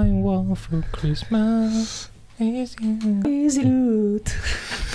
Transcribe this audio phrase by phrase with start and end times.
[0.00, 2.08] I want for Christmas
[2.40, 3.20] is you.
[3.28, 4.32] Easy root.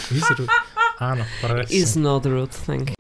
[0.10, 0.50] Is root.
[0.98, 1.70] Áno, presne.
[1.70, 2.98] Is not root, thank you.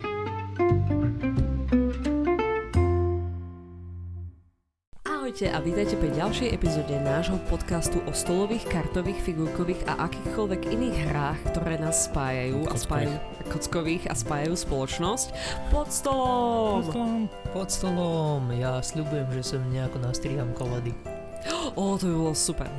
[5.02, 11.10] Ahojte a vítajte pri ďalšej epizóde nášho podcastu o stolových, kartových, figurkových a akýchkoľvek iných
[11.10, 13.18] hrách, ktoré nás spájajú a spájajú
[13.50, 15.28] kockových a spájajú spoločnosť
[15.74, 16.86] pod stolom.
[16.86, 17.20] Poslom.
[17.50, 20.94] Pod stolom, ja sľubujem, že som nejako nastriham koledy.
[21.80, 22.70] Ó, to by bolo super.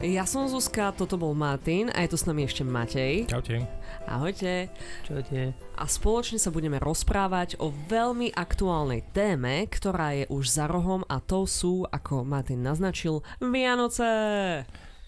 [0.00, 3.28] Ja som Zuzka, toto bol Martin a je tu s nami ešte Matej.
[3.28, 3.68] Čaute.
[4.08, 4.72] Ahojte.
[5.04, 5.44] Tie?
[5.76, 11.20] A spoločne sa budeme rozprávať o veľmi aktuálnej téme, ktorá je už za rohom a
[11.20, 14.08] to sú, ako Martin naznačil, Vianoce.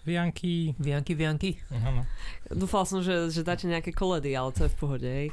[0.03, 0.75] Vianky.
[0.77, 1.49] Vianky, vianky?
[1.71, 2.03] Áno.
[2.51, 5.31] Dúfal som, že, že dáte nejaké koledy, ale to je v pohode, hej.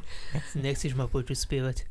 [0.55, 1.91] Nechceš ma počuť spievať?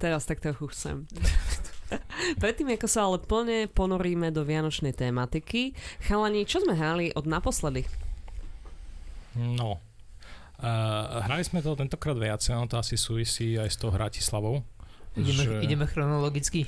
[0.00, 1.04] Teraz tak trochu chcem.
[2.42, 5.72] Predtým, ako sa ale plne ponoríme do vianočnej tematiky,
[6.04, 7.88] chalani, čo sme hrali od naposledy?
[9.38, 9.78] No.
[10.58, 14.66] Uh, hrali sme to tentokrát viacej, no to asi súvisí aj s tou Hratislavou.
[15.14, 16.66] Ideme, že, ideme chronologicky.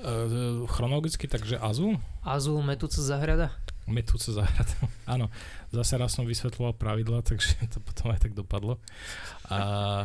[0.00, 3.52] Uh, chronologicky, takže Azul, Azul, Metúca zahrada.
[3.88, 4.72] metúce zahrada.
[5.08, 5.32] Áno,
[5.72, 8.76] zase raz som vysvetloval pravidla, takže to potom aj tak dopadlo.
[9.48, 10.04] Uh,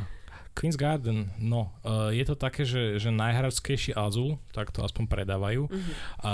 [0.56, 5.68] Queen's Garden, no, uh, je to také, že, že najhradskejší Azul, tak to aspoň predávajú.
[6.24, 6.34] A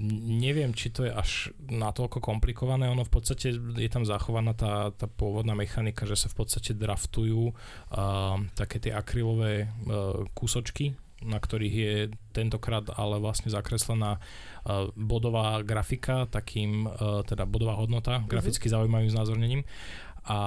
[0.00, 4.96] n- neviem, či to je až natoľko komplikované, ono v podstate je tam zachovaná tá,
[4.96, 11.36] tá pôvodná mechanika, že sa v podstate draftujú uh, také tie akrylové uh, kúsočky, na
[11.36, 11.94] ktorých je
[12.30, 19.68] tentokrát ale vlastne zakreslená uh, bodová grafika, takým, uh, teda bodová hodnota, graficky zaujímavým znázornením.
[20.24, 20.38] A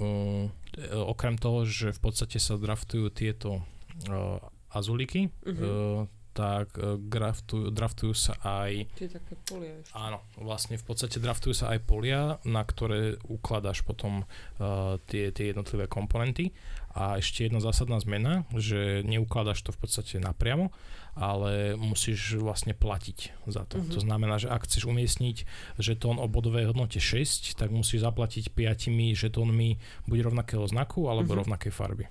[0.00, 0.48] uh,
[0.88, 3.60] okrem toho, že v podstate sa draftujú tieto
[4.08, 4.38] uh,
[4.70, 5.62] azuliky, Mhm.
[5.62, 6.06] uh,
[6.40, 9.92] tak uh, draftujú, draftujú sa aj Čiže také polia ešte.
[9.92, 15.52] Áno, vlastne v podstate draftujú sa aj polia, na ktoré ukladáš potom uh, tie, tie
[15.52, 16.56] jednotlivé komponenty.
[16.90, 20.74] A ešte jedna zásadná zmena, že neukladaš to v podstate napriamo,
[21.14, 23.78] ale musíš vlastne platiť za to.
[23.78, 23.94] Mhm.
[23.94, 25.36] To znamená, že ak chceš umiestniť
[25.78, 29.78] žetón o bodovej hodnote 6, tak musíš zaplatiť 5 žetónmi
[30.10, 31.38] buď rovnakého znaku alebo Mhm.
[31.46, 32.04] rovnakej farby.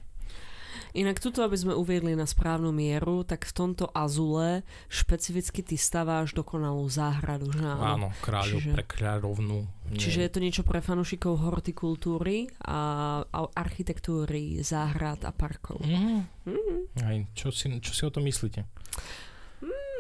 [0.94, 6.34] Inak tuto, aby sme uviedli na správnu mieru, tak v tomto azule špecificky ty staváš
[6.34, 7.84] dokonalú záhradu, že áno?
[7.84, 9.60] Áno, kráľov Čiže- pre kráľovnú.
[9.90, 10.00] nie.
[10.00, 12.80] Čiže je to niečo pre fanúšikov hortikultúry a,
[13.26, 15.82] a architektúry, záhrad a parkov.
[15.82, 16.20] Mhm.
[16.50, 16.80] Mm.
[17.06, 18.66] Aj, čo, si, čo si o tom myslíte?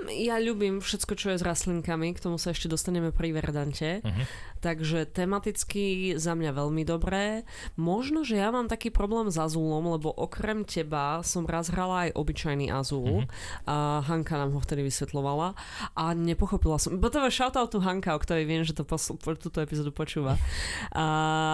[0.07, 3.99] Ja ľúbim všetko, čo je s rastlinkami, k tomu sa ešte dostaneme pri Verdante.
[3.99, 4.23] Mhm.
[4.59, 7.47] Takže tematicky za mňa veľmi dobré.
[7.79, 12.19] Možno, že ja mám taký problém s Azulom, lebo okrem teba som raz hrala aj
[12.19, 13.23] obyčajný Azul.
[13.23, 13.27] Mhm.
[13.67, 15.55] A Hanka nám ho vtedy vysvetlovala
[15.95, 16.99] a nepochopila som.
[16.99, 19.91] Bo to je shoutout tu Hanka, o ktorej viem, že to posl- po, túto epizódu
[19.91, 20.35] počúva.
[20.91, 21.05] A,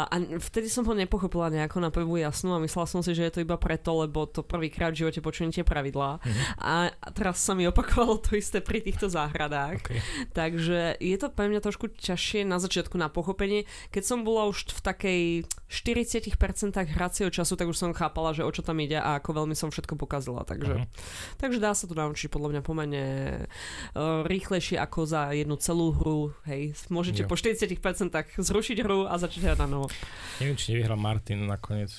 [0.10, 3.34] a vtedy som ho nepochopila nejako na prvú jasnú a myslela som si, že je
[3.38, 6.22] to iba preto, lebo to prvýkrát v živote počujem tie pravidlá.
[6.62, 9.80] A a teraz sa mi opakovalo to isté pri týchto záhradách.
[9.82, 10.00] Okay.
[10.32, 13.64] Takže je to pre mňa trošku ťažšie na začiatku na pochopenie.
[13.90, 15.22] Keď som bola už v takej
[15.68, 16.36] 40%
[16.96, 19.70] hracieho času, tak už som chápala, že o čo tam ide a ako veľmi som
[19.70, 20.44] všetko pokazila.
[20.44, 20.86] Takže, Mhm.
[21.38, 23.04] takže dá sa to naučiť podľa mňa pomerne
[23.94, 26.32] uh, rýchlejšie ako za jednu celú hru.
[26.46, 27.28] Hej, môžete Jo.
[27.28, 27.80] po 40%
[28.38, 29.88] zrušiť hru a začať hrať na novo.
[30.40, 31.92] Neviem, či nevyhral Martin nakoniec.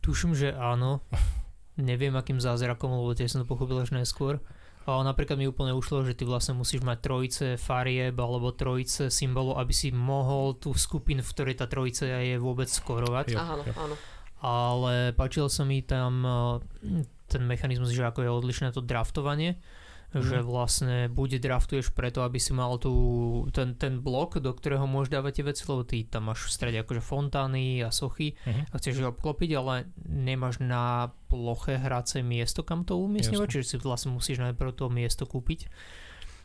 [0.00, 1.00] Tuším, že áno.
[1.74, 4.38] Neviem, akým zázrakom, lebo tie som to pochopil až neskôr.
[4.84, 9.56] Ale napríklad mi úplne ušlo, že ty vlastne musíš mať trojice farieb alebo trojice symbolov,
[9.56, 13.32] aby si mohol tú skupinu, v ktorej tá trojica je vôbec skorovať.
[13.32, 13.72] Jo, Áno, jo.
[13.80, 13.94] áno.
[14.44, 19.56] ale páčilo sa mi tam eh, ten mechanizmus, že ako je odlišné to draftovanie,
[20.14, 20.44] že Mhm.
[20.44, 22.94] vlastne buď draftuješ preto, aby si mal tú,
[23.50, 26.78] ten, ten blok, do ktorého môžeš dávať tie veci, lebo ty tam máš v strede
[26.78, 28.62] akože fontány a sochy Mhm.
[28.70, 33.76] a chceš ho obklopiť, ale nemáš na ploche hracie miesto, kam to umiestňovať, čiže si
[33.78, 35.66] vlastne musíš najprv to miesto kúpiť.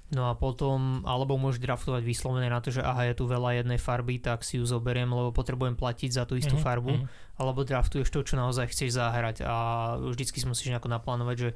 [0.09, 3.77] No a potom, alebo môžeš draftovať vyslovene na to, že aha, je tu veľa jednej
[3.77, 7.05] farby, tak si ju zoberiem, lebo potrebujem platiť za tú istú Mhm, farbu mhm.
[7.37, 9.55] alebo draftuješ to, čo naozaj chceš zahrať a
[10.01, 11.49] vždycky si musíš nejako naplánovať, že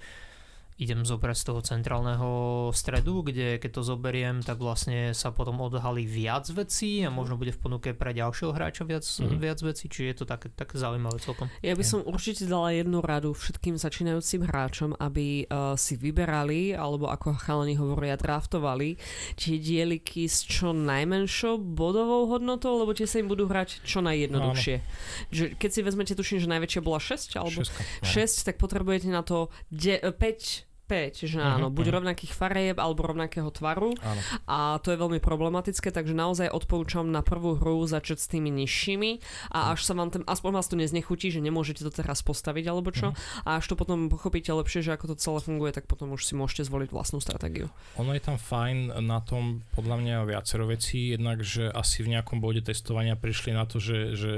[0.83, 2.29] idem zobrať z toho centrálneho
[2.71, 7.49] stredu, kde keď to zoberiem, tak vlastne sa potom odhalí viac vecí a možno bude
[7.49, 9.37] v ponuke pre ďalšieho hráča viac, Mhm.
[9.37, 11.47] viac vecí, čiže je to také, také zaujímavé celkom.
[11.59, 17.07] Ja by som určite dala jednu radu všetkým začínajúcim hráčom, aby uh, si vyberali, alebo
[17.07, 18.99] ako chalani hovoria, draftovali
[19.35, 24.75] tie dieliky s čo najmenšou bodovou hodnotou, lebo tie sa im budú hrať čo najjednoduchšie.
[25.29, 28.05] Že keď si vezmete, tuším, že najväčšia bola 6, alebo Šeska, no.
[28.05, 29.37] 6, tak potrebujete na to
[29.69, 31.95] de- 5, 5 späť, že áno, Mhm, buď mhm.
[31.97, 34.21] rovnakých farieb alebo rovnakého tvaru Áno.
[34.45, 39.17] a to je veľmi problematické, takže naozaj odporúčam na prvú hru začať s tými nižšími
[39.49, 42.93] a až sa vám ten, aspoň vás to neznechutí, že nemôžete to teraz postaviť alebo
[42.93, 46.29] čo a až to potom pochopíte lepšie, že ako to celé funguje, tak potom už
[46.29, 47.73] si môžete zvoliť vlastnú stratégiu.
[47.97, 52.37] Ono je tam fajn na tom podľa mňa viacero vecí, jednak, že asi v nejakom
[52.37, 54.31] bode testovania prišli na to, že, že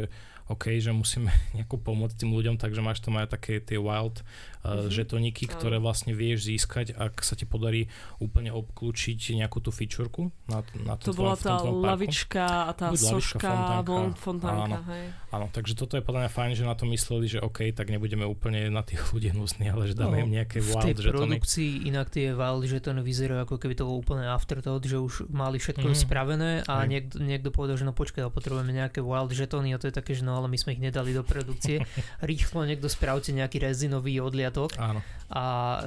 [0.45, 4.21] OK, že musíme nejako pomôcť tým ľuďom, takže máš tam aj také tie wild
[4.67, 4.89] Mhm.
[4.89, 7.85] žetoníky, ktoré vlastne vieš získať, ak sa ti podarí
[8.17, 12.71] úplne obklúčiť nejakú tú fičurku na, na To tom bola tvojom- tom tá lavička a
[12.71, 13.85] tá Buď lavička, soška, fontánka.
[13.85, 14.89] von, fontánka, Áno.
[14.89, 15.05] hej.
[15.31, 18.23] Áno, takže toto je podľa mňa fajn, že na to mysleli, že OK, tak nebudeme
[18.23, 21.19] úplne na tých ľudí hnusní, ale že dáme No, im nejaké v tej wild žetony.
[21.35, 25.57] produkcii inak tie wild žetony vyzerajú ako keby to bolo úplne afterthought, že už mali
[25.57, 25.97] všetko Mhm.
[25.97, 26.87] spravené a Hej.
[26.87, 30.11] niekto, niekto povedal, že no počkaj, ale potrebujeme nejaké wild žetony a to je také,
[30.11, 31.83] že no ale my sme ich nedali do produkcie.
[32.21, 34.23] Rýchlo niekto spravte nejaký rezinový
[34.57, 35.41] odliatok Áno, a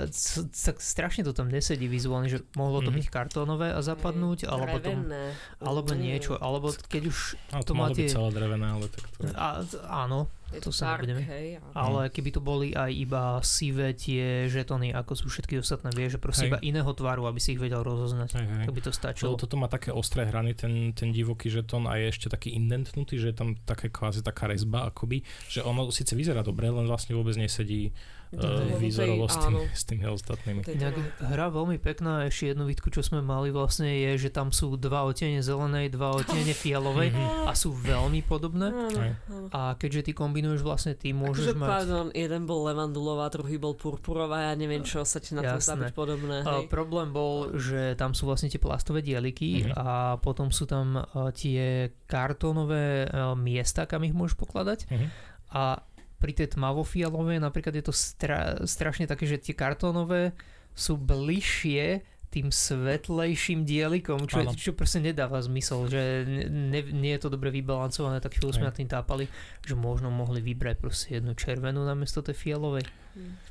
[0.09, 2.97] c- c- strašne to tam nesedí vizuálne, že mohlo to Mhm.
[2.99, 5.25] byť kartónové a zapadnúť, Hej, alebo, to, drevené.
[5.59, 6.01] alebo Mm.
[6.01, 7.19] niečo, alebo keď už
[7.49, 9.19] áno to, To máte- byť celé drevené, ale tak to...
[9.31, 9.49] a,
[9.97, 11.23] áno, Je to sa park, nebudeme.
[11.23, 11.71] hej, áno.
[11.77, 16.21] ale keby to boli aj iba sivé tie žetony, ako sú všetky ostatné, vieš, že
[16.21, 16.51] proste Hej.
[16.51, 18.31] iba iného tvaru, aby si ich vedel rozoznať.
[18.35, 18.65] Hej, hej.
[18.65, 19.37] Tak by to stačilo.
[19.37, 23.31] toto má také ostré hrany, ten, ten divoký žetón a je ešte taký indentnutý, že
[23.31, 27.37] je tam také kvázi taká rezba akoby, že ono síce vyzerá dobre, len vlastne vôbec
[27.37, 27.93] nesedí
[28.31, 28.77] uh,
[29.25, 30.61] s tými, s tými ostatnými.
[30.67, 34.75] Inak hra veľmi pekná, ešte jednu výtku, čo sme mali vlastne je, že tam sú
[34.75, 37.47] dva odtiene zelenej, dva odtiene fialovej Mhm.
[37.47, 38.69] a sú veľmi podobné.
[39.51, 41.69] A keďže ty kombinuješ vlastne, ty Akože, môžeš mať...
[41.71, 45.75] pardon, jeden bol levandulová, druhý bol purpurová, ja neviem, čo sa ti na tom zdá
[45.79, 46.37] byť podobné.
[46.43, 46.69] Hej.
[46.69, 49.73] problém bol, že tam sú vlastne tie plastové dieliky Mhm.
[49.75, 49.87] a
[50.19, 54.79] potom sú tam a, tie kartónové a, miesta, kam ich môžeš pokladať.
[54.91, 55.07] Mhm.
[55.51, 55.81] A
[56.19, 60.35] pri tej tmavofialovej napríklad je to stra- strašne také, že tie kartónové
[60.75, 64.53] sú bližšie tým svetlejším dielikom, čo, Áno.
[64.53, 66.01] čo proste nedáva zmysel, že
[66.49, 69.25] ne, nie je to dobre vybalancované, tak chvíľu sme nad tým tápali,
[69.65, 72.85] že možno mohli vybrať proste jednu červenú namiesto tej fialovej.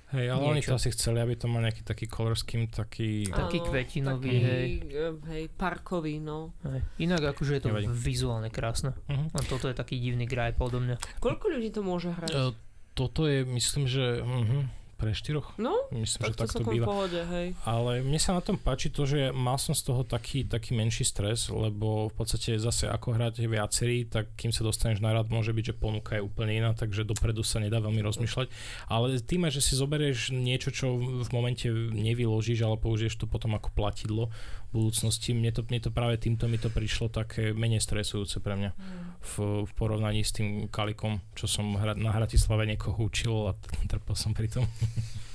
[0.07, 3.27] Hej, ale oni to asi chceli, aby to mal nejaký taký color scheme, taký...
[3.27, 4.68] Taký kvetinový, taký, hej.
[4.88, 6.56] eh, hej, parkový, no.
[6.63, 6.80] Hej.
[7.03, 7.91] Inak akože je to Nevadí.
[7.91, 8.95] vizuálne krásne.
[9.12, 9.35] Mhm.
[9.35, 11.19] A toto je taký divný graj odo mňa.
[11.19, 12.31] Koľko ľudí to môže hrať?
[12.31, 12.56] E,
[12.95, 14.59] toto je, myslím, že mhm,
[14.97, 15.53] pre štyroch.
[15.61, 16.85] No, Myslím, že tak to tak to v býva.
[16.89, 17.53] pohode, hej.
[17.63, 21.05] Ale mne sa na tom páči to, že mal som z toho taký, taký menší
[21.05, 25.53] stres, lebo v podstate zase ako hráte viacerí, tak kým sa dostaneš na rad, môže
[25.53, 28.49] byť, že ponuka je úplne iná, takže dopredu sa nedá veľmi rozmýšľať.
[28.89, 33.69] Ale tým, že si zoberieš niečo, čo v momente nevyložíš, ale použiješ to potom ako
[33.77, 34.33] platidlo
[34.71, 38.71] budúcnosti, mne to, mne to práve týmto mi to prišlo také menej stresujúce pre mňa.
[39.21, 44.15] V, v porovnaní s tým kalikom, čo som hra, na Hratislave niekoho učil a trpel
[44.15, 44.65] som pri tom.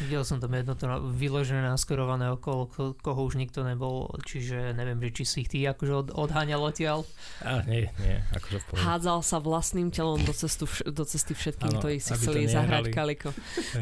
[0.00, 4.72] Videl som tam jedno to na- vyložené naskorované okolo, ko- koho už nikto nebol, čiže
[4.72, 7.04] neviem, že či si ich ty akože od, odháňal odtiaľ.
[7.40, 8.80] A nie, nie, akože v pohode.
[8.80, 12.84] Hádzal sa vlastným telom do, cestu, vš- do cesty všetkým, Áno, ktorí si chceli zahrať
[12.88, 13.28] kaliko.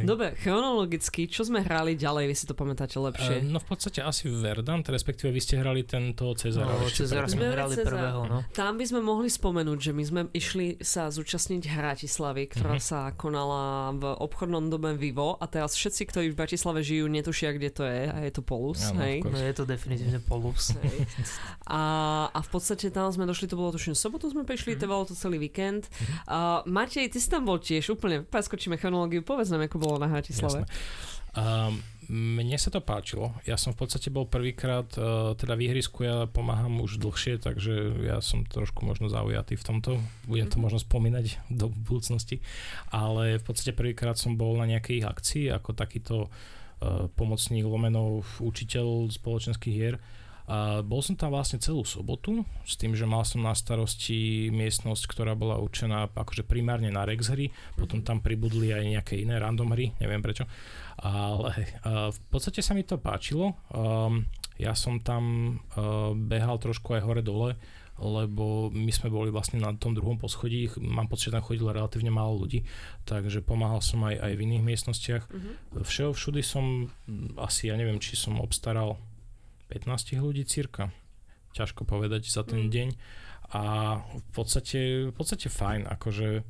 [0.02, 3.34] Dobre, chronologicky, čo sme hrali ďalej, vy si to pamätáte lepšie?
[3.36, 6.68] Eh, No v podstate asi Verdant, respektíve vy ste hrali tento Cezara.
[6.68, 7.88] No, Cezara sme hrali Cezara.
[7.88, 8.38] prvého, no.
[8.50, 12.82] Tam by sme mohli spomenúť, že my sme išli sa zúčastniť Hratislavy, ktorá Mhm.
[12.82, 17.70] sa konala v obchodnom dome Vivo a teraz všetci, ktorí v Bratislave žijú, netušia, kde
[17.70, 18.82] to je a je to Polus.
[18.84, 19.22] Áno, hej.
[19.22, 20.74] No je to definitívne polus.
[20.78, 21.06] Hej.
[21.64, 21.80] A,
[22.28, 24.80] a v podstate tam sme došli, to bolo tuším sobotu sme prišli, Mhm.
[24.80, 25.86] trvalo to celý víkend.
[26.24, 30.06] A Matej, ty si tam bol tiež, úplne preskočíme chronológiu, povedz nám, ako bolo na
[30.06, 30.64] Bratislave.
[30.64, 31.36] Jasné.
[31.36, 33.36] Um, mne sa to páčilo.
[33.44, 38.00] Ja som v podstate bol prvýkrát, uh, teda v ihrisku ja pomáham už dlhšie, takže
[38.08, 39.90] ja som trošku možno zaujatý v tomto.
[40.24, 40.64] Budem to Mhm.
[40.64, 42.40] možno spomínať do budúcnosti.
[42.88, 46.16] Ale v podstate prvýkrát som bol na nejakej akcii ako takýto
[46.80, 49.96] uh, pomocník lomenov učiteľ spoločenských hier.
[50.48, 55.04] A bol som tam vlastne celú sobotu s tým, že mal som na starosti miestnosť,
[55.04, 59.76] ktorá bola určená akože primárne na Rex hry, potom tam pribudli aj nejaké iné random
[59.76, 60.48] hry, neviem prečo.
[61.04, 61.52] Ale
[61.84, 63.60] uh, v podstate sa mi to páčilo.
[63.68, 64.24] Um,
[64.56, 67.60] ja som tam uh, behal trošku aj hore-dole,
[68.00, 72.14] lebo my sme boli vlastne na tom druhom poschodí, mám pocit, že tam chodilo relatívne
[72.14, 72.62] málo ľudí,
[73.04, 75.24] takže pomáhal som aj, aj v iných miestnostiach.
[75.28, 75.50] Mhm.
[75.82, 76.88] Všeho všudy som
[77.36, 78.96] asi, ja neviem, či som obstaral
[79.68, 80.90] 15 ľudí cirka.
[81.56, 82.70] Ťažko povedať za ten Mm.
[82.70, 82.88] deň.
[83.48, 83.62] A
[84.04, 86.44] v podstate, v podstate fajn, akože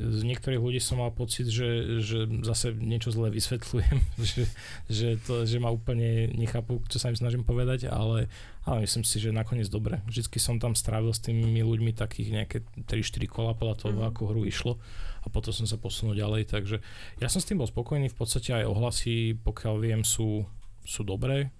[0.00, 3.98] z niektorých ľudí som mal pocit, že, že zase niečo zle vysvetľujem,
[4.32, 4.44] že,
[4.88, 8.32] že, to, že ma úplne nechápu, čo sa im snažím povedať, ale,
[8.64, 10.00] ale myslím si, že nakoniec dobre.
[10.08, 12.58] Vždycky som tam strávil s tými ľuďmi takých nejaké
[12.88, 14.08] 3-4 kola podľa toho, mm.
[14.14, 14.80] ako hru išlo
[15.20, 16.80] a potom som sa posunul ďalej, takže
[17.20, 20.48] ja som s tým bol spokojný, v podstate aj ohlasy, pokiaľ viem, sú,
[20.80, 21.52] sú dobré,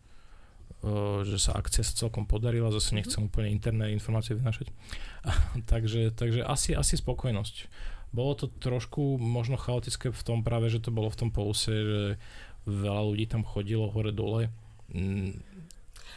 [1.28, 2.96] že sa akcia sa celkom podarila, zase mhm.
[2.96, 4.72] nechcem úplne interné informácie vynašať.
[5.70, 7.68] takže, takže asi, asi spokojnosť.
[8.10, 12.18] Bolo to trošku možno chaotické v tom práve, že to bolo v tom pouse, že
[12.66, 14.50] veľa ľudí tam chodilo hore-dole.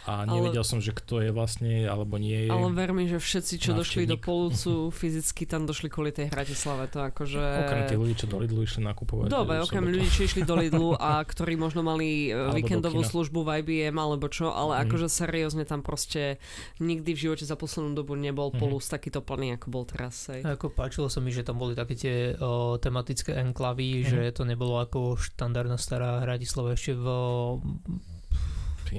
[0.03, 2.51] A nevedel ale, som, že kto je vlastne, alebo nie je.
[2.51, 6.91] Ale ver mi, že všetci, čo došli do Polucu, fyzicky tam došli kvôli tej Bratislave.
[6.91, 7.39] To akože...
[7.39, 9.31] Okrem tých ľudí, čo do Lidlu išli nakupovať.
[9.31, 13.48] Dobre, okrem ľudí, čo išli do Lidlu a ktorí možno mali e, alebo víkendovú službu
[13.48, 14.81] v IBM alebo čo, ale mm.
[14.88, 16.36] akože seriózne tam proste
[16.83, 18.60] nikdy v živote za poslednú dobu nebol mm.
[18.60, 20.27] Polus takýto plný, ako bol teraz.
[20.27, 20.43] Hej.
[20.43, 24.07] Ako páčilo sa mi, že tam boli také tie o, tematické enklavy, mm.
[24.12, 27.05] že to nebolo ako štandardná stará Bratislava ešte v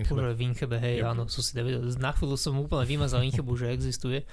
[0.00, 0.34] Inchebe.
[0.34, 1.14] v Inchebe, hej, yep.
[1.14, 1.86] áno, som si nevedel.
[2.02, 4.26] Na chvíľu som úplne vymazal Inchebu, že existuje.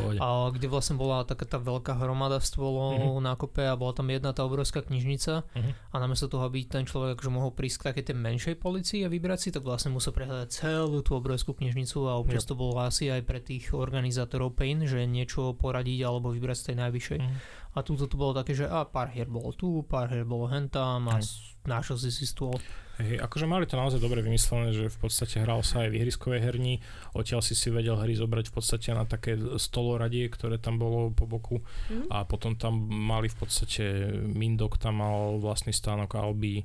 [0.00, 3.20] A kde vlastne bola taká tá veľká hromada stôlov uh-huh.
[3.20, 5.72] na kope a bola tam jedna tá obrovská knižnica uh-huh.
[5.92, 9.12] a namiesto toho, aby ten človek akože mohol prísť k takej tej menšej policii a
[9.12, 12.50] vybrať si, tak vlastne musel prehľadať celú tú obrovskú knižnicu a občas yep.
[12.50, 16.76] to bolo asi aj pre tých organizátorov pain, že niečo poradiť alebo vybrať z tej
[16.82, 17.20] najvyššej.
[17.20, 17.60] Uh-huh.
[17.72, 21.08] A túto to bolo také, že a pár hier bolo tu, pár hier bolo hentam
[21.08, 21.16] a
[21.64, 22.60] našiel si si stôl.
[23.02, 26.40] Hej, akože mali to naozaj dobre vymyslené, že v podstate hral sa aj v ihriskovej
[26.40, 26.78] herni,
[27.12, 31.26] odtiaľ si si vedel hry zobrať v podstate na také stoloradie, ktoré tam bolo po
[31.26, 31.58] boku
[31.90, 32.08] mm.
[32.14, 33.84] a potom tam mali v podstate
[34.30, 36.62] Mindok tam mal vlastný stánok Albi,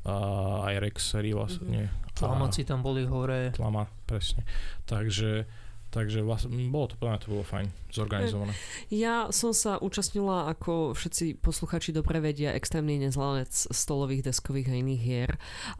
[0.00, 0.96] a aj Rex
[1.36, 1.92] vlastne.
[1.92, 2.16] Mm-hmm.
[2.16, 3.52] Tlamaci tam boli hore.
[3.52, 4.48] Tlama, presne.
[4.88, 5.44] Takže
[5.90, 8.54] Takže vlastne, bolo to, podľa to bolo fajn, zorganizované.
[8.94, 15.02] Ja som sa účastnila, ako všetci posluchači dobre vedia, extrémny nezlanec stolových, deskových a iných
[15.02, 15.30] hier.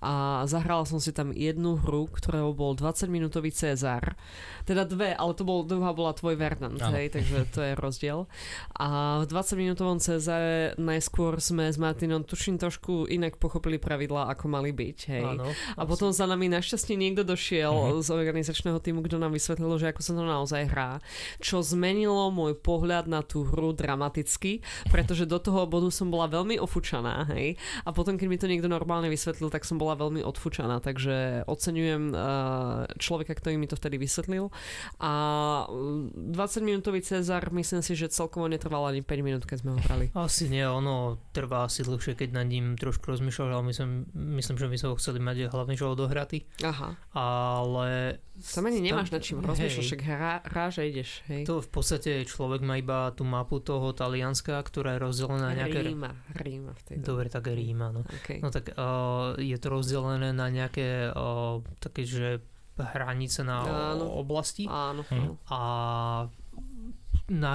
[0.02, 4.19] A zahrala som si tam jednu hru, ktorá bol 20-minútový Cezar.
[4.67, 8.26] Teda dve, ale to bol, druhá bola tvoj Verdant, hej, takže to je rozdiel.
[8.75, 14.75] A v 20-minútovom Cezare najskôr sme s Martinom tuším trošku inak pochopili pravidlá, ako mali
[14.75, 15.23] byť, hej.
[15.23, 15.47] Áno,
[15.79, 18.02] a potom za nami našťastie niekto došiel uh-huh.
[18.02, 20.97] z organizačného týmu, kto nám vysvetlil, že ako ako sa to naozaj hrá,
[21.45, 26.57] čo zmenilo môj pohľad na tú hru dramaticky, pretože do toho bodu som bola veľmi
[26.57, 30.80] ofúčaná, hej, a potom, keď mi to niekto normálne vysvetlil, tak som bola veľmi odfúčaná,
[30.80, 34.49] takže oceňujem uh, človeka, ktorý mi to vtedy vysvetlil
[34.97, 35.12] a
[35.69, 40.09] 20 mm, Cezar, myslím si, že celkovo netrval ani 5 minút, keď sme ho hrali.
[40.16, 44.66] Asi nie, ono trvá asi dlhšie, keď nad ním trošku rozmýšľal, ale myslím, myslím, že
[44.71, 46.47] my sme ho chceli mať hlavne, že odohratý.
[46.62, 46.95] Aha.
[47.12, 48.21] Ale
[48.71, 50.01] ani nemáš nad čím rozmýšľať, však
[50.47, 51.11] hráš a ideš.
[51.27, 51.43] Hej.
[51.51, 55.83] To v podstate človek má iba tú mapu toho Talianska, ktorá je rozdelená na nejaké...
[55.83, 58.07] Ríma, Ríma v tej Dobre, tak je Ríma, no.
[58.23, 58.39] Okay.
[58.39, 62.39] No tak uh, je to rozdelené na nejaké uh, také, že
[62.79, 64.09] hranice na áno.
[64.17, 64.65] oblasti.
[64.71, 65.03] Áno.
[65.05, 65.37] Hm.
[65.51, 65.61] A
[67.29, 67.53] na,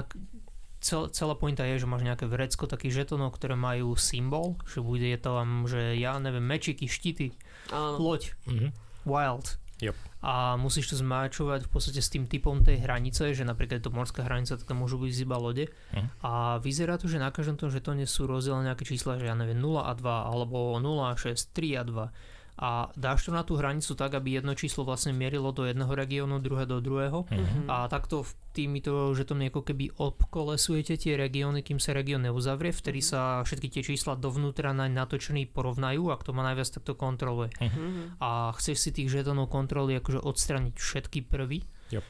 [0.84, 5.10] cel, celá pointa je, že máš nejaké vrecko takých žetonov, ktoré majú symbol, že bude
[5.18, 7.34] tam, že ja neviem, mečiky, štity,
[7.74, 7.98] Áno.
[7.98, 8.70] loď, mm-hmm.
[9.10, 9.96] wild, Yep.
[10.26, 13.94] A musíš to zmáčovať v podstate s tým typom tej hranice, že napríklad je to
[13.94, 15.70] morská hranica, tak tam môžu byť iba lode.
[15.70, 16.10] Uh-huh.
[16.26, 19.62] A vyzerá to, že na každom tom žetóne sú rozdelené nejaké čísla, že ja neviem
[19.62, 23.60] 0 a 2, alebo 0 a 6, 3 a 2 a dáš to na tú
[23.60, 27.68] hranicu tak, aby jedno číslo vlastne mierilo do jedného regiónu, druhé do druhého mm-hmm.
[27.68, 32.72] a takto v týmito, že to ako keby obkolesujete tie regióny, kým sa región neuzavrie,
[32.72, 33.08] vtedy mhm.
[33.12, 37.52] sa všetky tie čísla dovnútra na natočený porovnajú a kto má najviac, tak to kontroluje.
[37.60, 38.24] Mm-hmm.
[38.24, 41.68] A chceš si tých žetónov kontroly akože odstraniť všetky prvý.
[41.92, 42.08] Yep.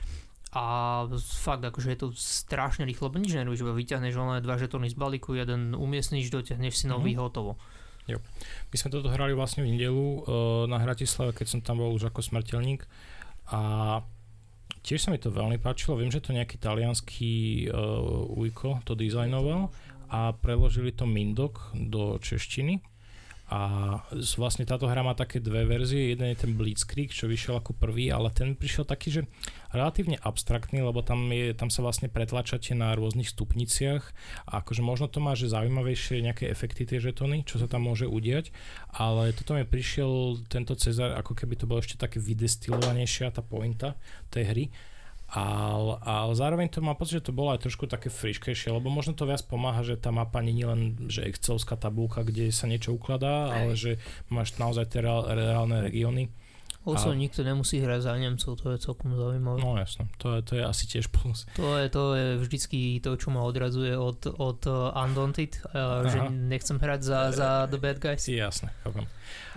[0.55, 0.63] A
[1.19, 5.35] fakt, akože je to strašne rýchlo, nič nerobíš, iba vyťahneš len dva žetóny z balíku,
[5.35, 7.25] jeden umiestniš, dotiahneš si nový, mm-hmm.
[7.27, 7.59] hotovo.
[8.05, 8.21] Jo.
[8.69, 10.21] My sme toto hrali vlastne v nedelu uh,
[10.69, 12.85] na Hratislave, keď som tam bol už ako smrteľník
[13.49, 14.01] a
[14.85, 15.97] tiež sa mi to veľmi páčilo.
[15.97, 19.73] Viem, že to nejaký talianský uh, ujko to dizajnoval
[20.13, 22.77] a preložili to Mindok do češtiny
[23.45, 23.59] a
[24.41, 26.17] vlastne táto hra má také dve verzie.
[26.17, 29.21] Jeden je ten Blitzkrieg, čo vyšiel ako prvý, ale ten prišiel taký, že
[29.69, 34.01] relatívne abstraktný, lebo tam, je, tam sa vlastne pretlačate na rôznych stupniciach
[34.49, 38.09] a akože možno to má, že zaujímavejšie nejaké efekty tie žetony, čo sa tam môže
[38.09, 38.49] udiať,
[38.89, 43.93] ale toto mi prišiel tento Cezar, ako keby to bolo ešte také vydestilovanejšia tá pointa
[44.33, 44.65] tej hry
[45.25, 49.17] ale, ale zároveň to má pocit, že to bolo aj trošku také friškejšie, lebo možno
[49.17, 52.93] to viac pomáha, že tá mapa nie je len že excelská tabulka, kde sa niečo
[52.93, 53.65] ukladá, Aj.
[53.65, 53.97] ale že
[54.29, 56.29] máš naozaj tie reálne regióny
[56.85, 57.17] Also a...
[57.17, 59.57] nikto nemusí hrať za Nemcov, to je celkom zaujímavé.
[59.57, 61.49] No jasno, to je, to je asi tiež plus.
[61.57, 66.29] To je, to je vždycky to, čo ma odradzuje od, od uh, Undaunted, uh, že
[66.29, 68.29] nechcem hrať za, za The Bad Guys.
[68.29, 69.09] Jasné, chápem.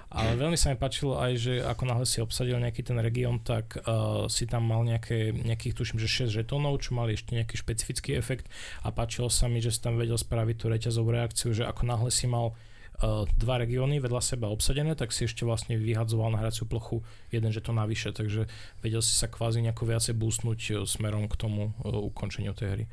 [0.08, 3.76] Ale veľmi sa mi páčilo aj, že ako náhle si obsadil nejaký ten región, tak
[3.84, 8.16] uh, si tam mal nejaké, nejakých, tuším, že 6 žetónov, čo mali ešte nejaký špecifický
[8.16, 8.48] efekt
[8.80, 12.08] a páčilo sa mi, že si tam vedel spraviť tú reťazovú reakciu, že ako náhle
[12.08, 16.64] si mal uh, dva regióny vedľa seba obsadené, tak si ešte vlastne vyhadzoval na hraciu
[16.64, 18.48] plochu jeden žetón navyše, takže
[18.80, 22.84] vedel si sa kvázi nejako viacej boostnúť uh, smerom k tomu uh, ukončeniu tej hry.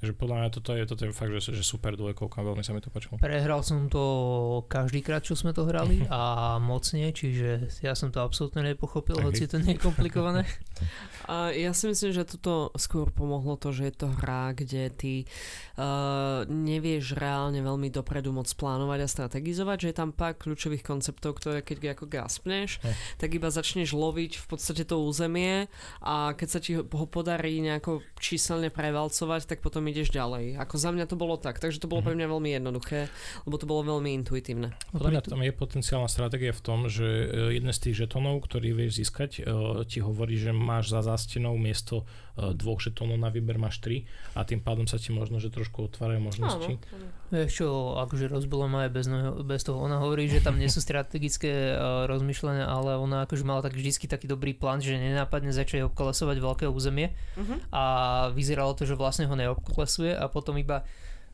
[0.00, 2.80] Takže podľa mňa toto je, toto je fakt, že, že super dvojkovka, veľmi sa mi
[2.80, 3.20] to páčilo.
[3.20, 4.00] Prehral som to
[4.64, 9.26] každý krát, čo sme to hrali a mocne, čiže ja som to absolútne nepochopil, okay.
[9.28, 10.48] hoci to nie je komplikované.
[11.30, 15.14] A ja si myslím, že toto skôr pomohlo to, že je to hra, kde ty
[15.78, 21.38] uh, nevieš reálne veľmi dopredu moc plánovať a strategizovať, že je tam pár kľúčových konceptov,
[21.38, 22.96] ktoré keď ako gaspneš, hey.
[23.20, 25.70] tak iba začneš loviť v podstate to územie
[26.02, 30.56] a keď sa ti ho podarí nejako číselne prevalcovať, tak potom ideš ďalej.
[30.56, 32.22] Ako za mňa to bolo tak, takže to bolo pre mhm.
[32.22, 33.10] mňa veľmi jednoduché,
[33.44, 34.72] lebo to bolo veľmi intuitívne.
[34.94, 37.26] Podľa mňa tam je potenciálna stratégia v tom, že e,
[37.58, 42.06] jeden z tých žetonov, ktorý vieš získať, e, ti hovorí, že máš za zástenou miesto
[42.56, 46.20] dvoch žetónov na výber máš tri a tým pádom sa ti možno, že trošku otvárajú
[46.24, 46.80] možnosti.
[47.30, 47.68] Vieš čo,
[48.00, 49.06] akože rozbilo ma aj bez,
[49.46, 49.78] bez toho.
[49.78, 54.10] Ona hovorí, že tam nie sú strategické uh, rozmýšľania, ale ona akože mala tak vždycky
[54.10, 57.58] taký dobrý plán, že nenápadne začali obkolesovať veľké územie uh-huh.
[57.70, 57.84] a
[58.34, 60.82] vyzeralo to, že vlastne ho neobkolesuje a potom iba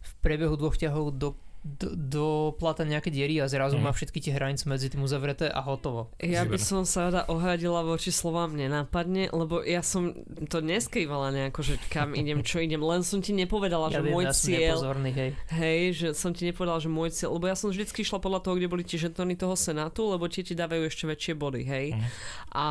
[0.06, 1.34] v priebehu dvoch ťahov do
[1.66, 3.82] do, do plata nejaké diery a zrazu mm.
[3.82, 6.14] má všetky tie hranice medzi tým uzavreté a hotovo.
[6.22, 10.14] Ja by som sa rada ohradila voči slovám nenápadne, lebo ja som
[10.46, 14.14] to neskrývala nejako, že kam idem, čo idem, len som ti nepovedala, ja že viem,
[14.14, 14.78] môj ja cieľ...
[14.94, 15.30] Hej.
[15.50, 18.54] hej, že som ti nepovedala, že môj cieľ, lebo ja som vždycky išla podľa toho,
[18.62, 21.86] kde boli tie žetony toho senátu, lebo tie ti dávajú ešte väčšie body, hej.
[21.98, 22.06] Mm.
[22.54, 22.66] A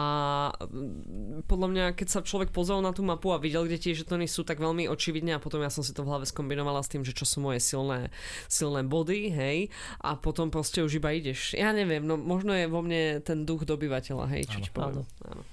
[1.46, 4.48] podľa mňa, keď sa človek pozrel na tú mapu a videl, kde tie žetony sú,
[4.48, 7.12] tak veľmi očividne a potom ja som si to v hlave skombinovala s tým, že
[7.12, 8.14] čo sú moje silné,
[8.48, 9.58] silné body, hej,
[10.02, 11.54] a potom proste už iba ideš.
[11.58, 15.06] Ja neviem, no možno je vo mne ten duch dobyvateľa, hej, čo ti poviem.
[15.26, 15.44] Áno.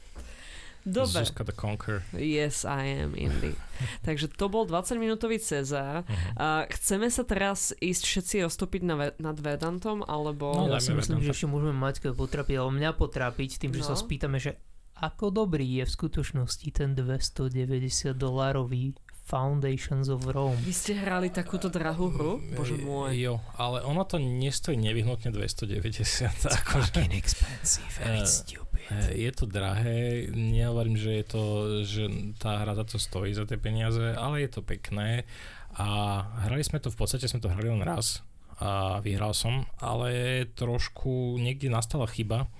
[0.82, 1.22] Dobre.
[1.22, 2.02] Zuzka the Conquer.
[2.10, 3.54] Yes, I am indeed.
[4.06, 6.02] Takže to bol 20-minútový Cezar.
[6.02, 6.18] Uh-huh.
[6.34, 10.50] Uh, chceme sa teraz ísť všetci roztopiť na ve- nad Vedantom, alebo...
[10.50, 13.88] No, ja si myslím, že ešte môžeme mať potrapiť, alebo mňa potrapiť tým, že no.
[13.90, 14.58] sa spýtame, že
[14.98, 20.58] ako dobrý je v skutočnosti ten 290 dolárový Foundations of Rome.
[20.60, 22.32] Vy ste hrali takúto drahú hru?
[22.58, 23.14] Bože môj.
[23.16, 26.26] Jo, ale ono to nestojí nevyhnutne 290.
[26.26, 28.82] It's akože, fucking expensive and it's stupid.
[29.14, 31.44] Je to drahé, nehovorím, že je to,
[31.86, 32.02] že
[32.36, 35.24] tá hra za to stojí za tie peniaze, ale je to pekné
[35.78, 38.20] a hrali sme to, v podstate sme to hrali len raz
[38.60, 42.52] a vyhral som, ale trošku niekde nastala chyba,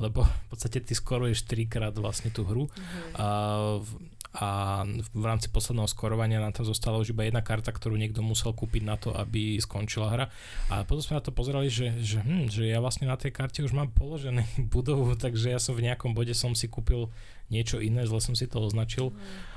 [0.00, 3.12] lebo v podstate ty skoruješ trikrát vlastne tú hru mm-hmm.
[3.16, 3.26] a
[4.36, 4.84] a
[5.16, 8.82] v rámci posledného skorovania nám tam zostala už iba jedna karta, ktorú niekto musel kúpiť
[8.84, 10.26] na to, aby skončila hra.
[10.68, 13.64] A potom sme na to pozerali, že, že, hm, že ja vlastne na tej karte
[13.64, 17.08] už mám položený budovu, takže ja som v nejakom bode som si kúpil
[17.48, 19.16] niečo iné, zle som si to označil.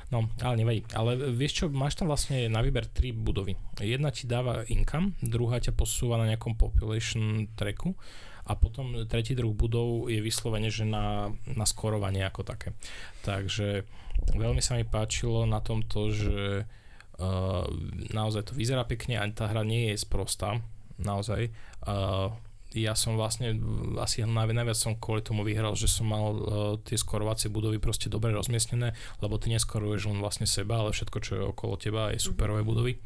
[0.10, 0.82] No, ale nevadí.
[0.96, 3.60] Ale vieš čo, máš tam vlastne na výber tri budovy.
[3.78, 7.94] Jedna ti dáva income, druhá ťa posúva na nejakom population tracku
[8.50, 12.74] a potom tretí druh budov je vyslovene, že na, na skorovanie ako také.
[13.22, 13.86] Takže
[14.36, 16.66] veľmi sa mi páčilo na tomto, že
[17.20, 17.66] uh,
[18.12, 20.60] naozaj to vyzerá pekne a tá hra nie je sprostá,
[21.00, 21.52] naozaj.
[21.84, 22.34] Uh,
[22.70, 23.58] ja som vlastne
[23.98, 26.44] asi najviac som kvôli tomu vyhral, že som mal uh,
[26.86, 28.94] tie skorovacie budovy proste dobre rozmiestnené,
[29.26, 33.02] lebo ty neskoruješ len vlastne seba, ale všetko, čo je okolo teba, je superové budovy.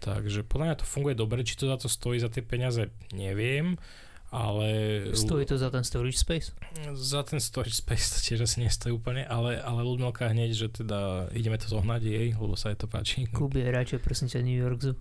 [0.00, 3.76] Takže podľa mňa to funguje dobre, či to za to stojí za tie peniaze, neviem.
[3.76, 4.66] Uh, ale...
[5.14, 6.52] Stojí to za ten storage space?
[6.92, 11.30] Za ten storage space to tiež asi nestojí úplne, ale, ale Ludmilka hneď, že teda
[11.32, 13.30] ideme to zohnať jej, lebo sa jej to páči.
[13.30, 14.96] Kubi, radšej prosím ťa New York Zoo.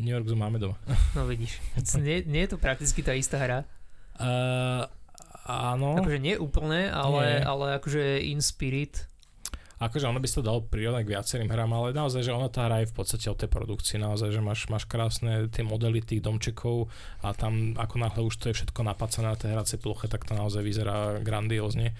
[0.00, 0.76] New York Zoo máme doma.
[1.14, 1.60] No vidíš,
[2.02, 3.68] nie, nie je to prakticky tá istá hra?
[4.18, 4.88] Uh,
[5.46, 6.00] áno.
[6.00, 7.46] Akože nie úplne, ale, nie.
[7.46, 9.06] ale akože in spirit
[9.78, 12.66] akože ono by sa to dalo prirovnať k viacerým hrám, ale naozaj, že ono tá
[12.70, 16.22] hra je v podstate o tej produkcii, naozaj, že máš, máš krásne tie modely tých
[16.22, 16.88] domčekov
[17.22, 20.38] a tam ako náhle už to je všetko napacené na tej hracej ploche, tak to
[20.38, 21.94] naozaj vyzerá grandiózne,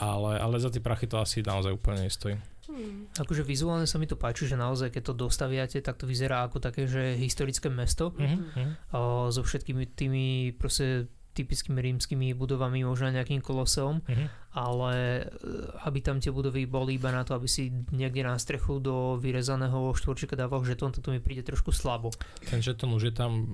[0.00, 2.40] ale, ale za tie prachy to asi naozaj úplne nestojí.
[2.70, 3.10] Hmm.
[3.18, 6.62] Akože vizuálne sa mi to páči, že naozaj keď to dostaviate, tak to vyzerá ako
[6.62, 8.94] také, že historické mesto mm-hmm.
[8.94, 14.26] o, so všetkými tými proste typickými rímskymi budovami, možno nejakým koloseom, uh-huh.
[14.52, 15.48] ale e,
[15.88, 19.96] aby tam tie budovy boli iba na to, aby si niekde na strechu do vyrezaného
[19.96, 22.12] štvorčeka dával žetón, to mi príde trošku slabo.
[22.44, 23.48] Ten žetón už je tam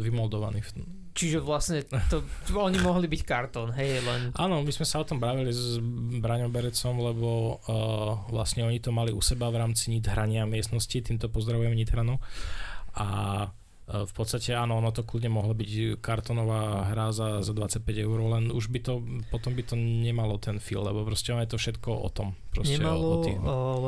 [0.00, 0.64] vymoldovaný
[1.12, 2.24] Čiže vlastne to,
[2.56, 4.32] oni mohli byť kartón, hej, len...
[4.32, 5.76] Áno, my sme sa o tom bavili s
[6.24, 11.04] Braňom Berecom, lebo uh, vlastne oni to mali u seba v rámci nit hrania miestnosti,
[11.04, 12.16] týmto pozdravujem Nitranov.
[12.96, 13.04] A
[13.44, 18.18] uh, v podstate áno, ono to kľudne mohlo byť kartonová hra za, za 25 eur,
[18.30, 21.90] len už by to, potom by to nemalo ten feel, lebo proste je to všetko
[21.90, 22.38] o tom.
[22.54, 23.38] Proste Nemalo, o, o tých,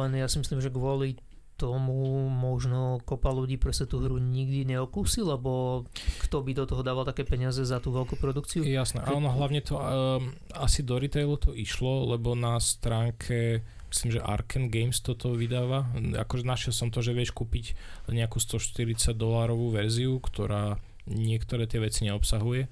[0.03, 1.15] len ja si myslím, že kvôli
[1.55, 5.87] tomu možno kopa ľudí proste tú hru nikdy neokúsi, lebo
[6.27, 8.67] kto by do toho dával také peniaze za tú veľkú produkciu?
[8.67, 13.63] Jasné, a ono hlavne to um, asi do retailu to išlo, lebo na stránke
[13.95, 15.87] myslím, že Arken Games toto vydáva.
[16.19, 17.79] Akože našiel som to, že vieš kúpiť
[18.11, 22.67] nejakú 140 dolárovú verziu, ktorá niektoré tie veci neobsahuje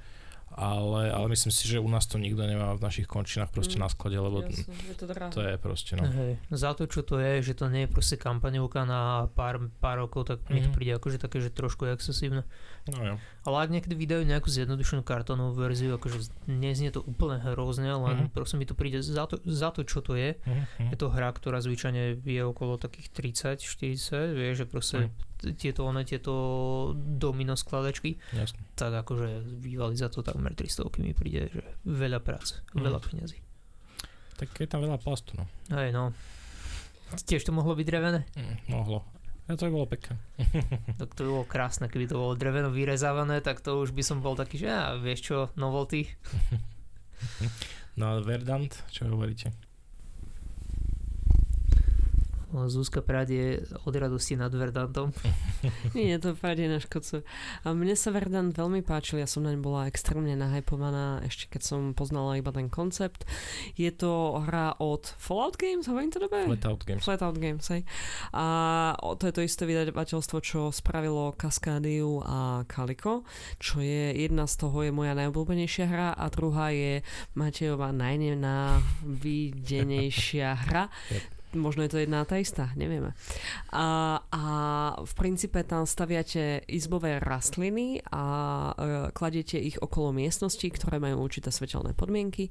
[0.54, 3.80] ale, ale myslím si, že u nás to nikto nemá v našich končinách proste mm.
[3.80, 6.04] na sklade, lebo Jasne, je to, to je proste no.
[6.04, 10.00] Hej, za to, čo to je, že to nie je proste kampaňovka na pár, pár
[10.00, 10.48] rokov, tak mm.
[10.48, 10.74] mi to Mhm.
[10.74, 12.44] príde akože také, že trošku excesívne.
[12.86, 13.14] no jo.
[13.42, 18.30] Ale ak niekedy vydajú nejakú zjednodušenú kartónovú verziu, akože neznie to úplne hrozne, len Mhm.
[18.30, 20.36] prosím mi to príde za to, za to, čo to je.
[20.38, 23.72] Mhm, Je to hra, ktorá zvyčajne je okolo takých 30-40,
[24.30, 25.10] vieš, že proste t-
[25.52, 26.32] tieto, one, tieto
[26.94, 28.62] domino skladačky, Jasne.
[28.72, 29.28] tak akože
[29.58, 32.80] bývali za to takmer 300 mi príde, že veľa práce, Mhm.
[32.80, 33.38] veľa peniazy.
[34.36, 35.44] Tak je tam veľa plastu, no.
[35.68, 36.10] Hej, no.
[37.20, 38.24] Tiež to mohlo byť drevené?
[38.32, 39.04] Mm, mohlo.
[39.44, 40.16] Ja to by bolo pekné.
[40.98, 44.18] Tak to by bolo krásne, keby to bolo dreveno vyrezávané, tak to už by som
[44.18, 46.06] bol taký, že ja, vieš čo, novelty.
[47.92, 49.52] No a Verdant, čo hovoríte?
[52.52, 55.16] Zuzka prádie od radosti nad Verdantom.
[55.96, 57.24] Nie, to príde na škodcu.
[57.64, 61.96] A mne sa Verdant veľmi páčil, ja som naň bola extrémne nahypovaná, ešte keď som
[61.96, 63.24] poznala iba ten koncept.
[63.76, 66.44] Je to hra od Fallout Games, hovorím to dobre?
[66.44, 67.00] Flatout Games.
[67.00, 67.88] Flatout Games, hej.
[68.36, 68.44] A
[69.16, 73.24] to je to isté vydavateľstvo, čo spravilo Cascadia a Calico,
[73.60, 80.88] čo je jedna z toho je moja najobľúbenejšia hra a druhá je Matejová najnenávidenejšia hra.
[81.12, 81.41] Yep.
[81.52, 83.12] Možno je to jedna a tá istá, nevieme.
[83.72, 84.44] A, a
[85.04, 88.24] v princípe tam staviate izbové rastliny a
[88.72, 88.74] e,
[89.12, 92.48] kladiete ich okolo miestností, ktoré majú určité svetelné podmienky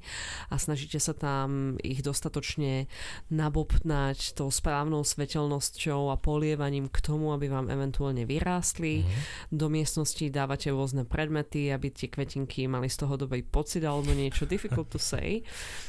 [0.50, 2.86] a snažíte sa tam ich dostatočne
[3.34, 9.02] nabobtnať tou správnou svetelnosťou a polievaním k tomu, aby vám eventuálne vyrástli.
[9.02, 9.10] Mhm.
[9.50, 14.46] Do miestnosti dávate rôzne predmety, aby tie kvetinky mali z toho dobrý pocit alebo niečo
[14.46, 15.42] difficult to say.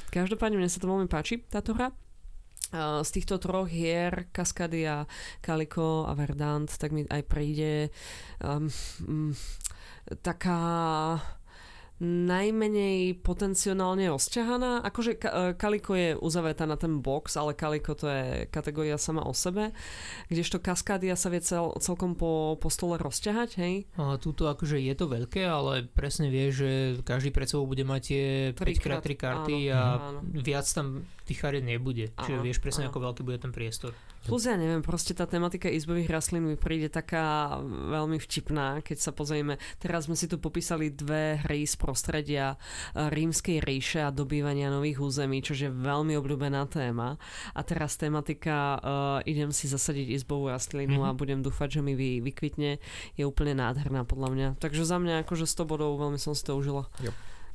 [0.10, 1.93] Každopádne mne sa to veľmi páči, táto hra.
[2.75, 5.05] Z týchto troch hier, Cascadia,
[5.45, 7.93] Calico a Verdant, tak mi aj príde
[8.41, 8.65] um,
[9.05, 9.31] mm,
[10.25, 10.59] taká
[12.03, 14.83] najmenej potenciálne rozťahaná.
[14.83, 19.23] Akože Ka- e, Kaliko je uzavretá na ten box, ale Kaliko to je kategória sama
[19.23, 19.71] o sebe.
[20.27, 23.88] Kdežto Cascadia sa vie cel, celkom po, po stole rozťahať, hej?
[23.95, 28.01] A tuto akože je to veľké, ale presne vie, že každý pred sebou bude mať
[28.03, 30.19] tie Trikrát, 5x3 karty áno, a áno.
[30.43, 32.12] viac tam tých chariet nebude.
[32.13, 32.91] Čiže Áno, vieš presne, áno.
[32.91, 33.91] ako veľký bude ten priestor.
[34.23, 39.12] Plus ja neviem, proste tá tematika izbových rastlín mi príde taká veľmi vtipná, keď sa
[39.12, 39.59] pozrieme.
[39.77, 44.99] Teraz sme si tu popísali dve hry z prostredia eh, rímskej ríše a dobývania nových
[44.99, 47.19] území, čo je veľmi obľúbená téma.
[47.51, 48.79] A teraz tematika uh,
[49.23, 51.05] idem si zasadiť izbovú rastlinu Mhm.
[51.05, 52.79] a budem dúfať, že mi vy, vykvitne,
[53.13, 54.47] je úplne nádherná podľa mňa.
[54.57, 56.88] Takže za mňa akože 100 bodov veľmi som si to užila.
[56.99, 57.12] Jo.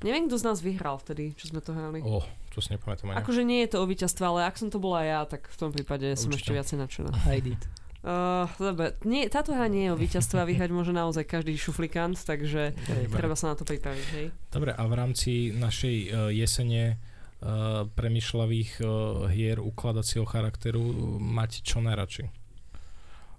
[0.06, 1.98] Neviem, kto z nás vyhral vtedy, čo sme to hrali.
[2.06, 2.22] Oh,
[2.54, 3.18] to si nepamätám ani.
[3.18, 5.70] Akože nie je to o víťazstve, ale ak som to bola ja, tak v tom
[5.74, 6.38] prípade som Určite.
[6.38, 7.10] ešte viacej nadšená.
[7.42, 7.62] Did.
[7.98, 12.14] Uh, dobre, nie, táto hra nie je o víťazstve a vyhrať môže naozaj každý šuflikant,
[12.14, 13.10] takže Dobre.
[13.10, 14.26] treba sa na to pripraviť, hej.
[14.54, 16.94] Dobre, a v rámci našej uh, jesene
[17.42, 22.37] uh, premyšľavých uh, hier ukladacieho charakteru uh, máte čo najradšej?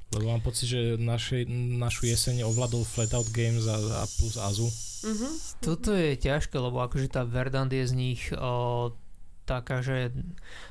[0.09, 1.45] Lebo mám pocit, že našej,
[1.77, 4.65] našu jeseň ovládol Flatout Games a, a plus Azu.
[4.99, 5.31] Uh-huh.
[5.59, 8.89] Toto je ťažké, lebo akože tá Verdant je z nich o,
[9.45, 10.09] taká, že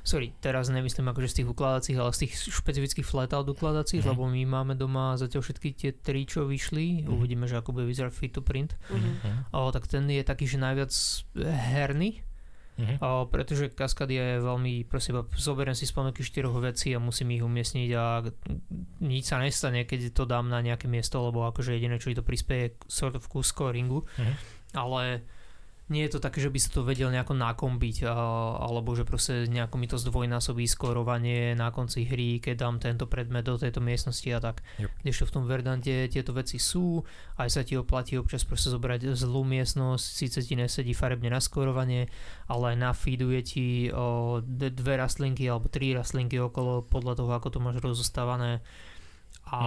[0.02, 4.08] sorry, teraz nemyslím akože z tých ukladacích, ale z tých špecifických flatout ukladacích, Mhm.
[4.08, 7.08] lebo my máme doma zatiaľ všetky tie tri, čo vyšli, Mhm.
[7.08, 8.98] uvidíme, že ako bude vyzerať fit to print, Uh-huh.
[8.98, 9.50] Mhm.
[9.50, 10.90] o, tak ten je taký, že najviac
[11.72, 12.22] herný,
[13.00, 17.90] O, pretože Kaskadia je veľmi, prosím, zoberiem si spomenky štyroch vecí a musím ich umiestniť
[17.92, 18.22] a
[19.00, 22.22] nič sa nestane, keď to dám na nejaké miesto, lebo akože jediné, čo mi to
[22.22, 24.34] prispieje sort of ku scoringu, Mhm.
[24.74, 25.26] ale
[25.88, 28.04] nie je to také, že by sa to vedel nejako nakombiť
[28.60, 33.48] alebo že proste nejako mi to zdvojnásobí skorovanie na konci hry, keď dám tento predmet
[33.48, 34.60] do tejto miestnosti a tak.
[34.76, 34.90] Yep.
[35.02, 37.00] Kdežto v tom Verdante tieto veci sú,
[37.40, 42.12] aj sa ti oplatí občas proste zobrať zlú miestnosť, síce ti nesedí farebne na skorovanie,
[42.52, 47.80] ale nafeeduje ti o, dve rastlinky alebo tri rastlinky okolo podľa toho, ako to máš
[47.80, 48.60] rozostávané
[49.48, 49.60] a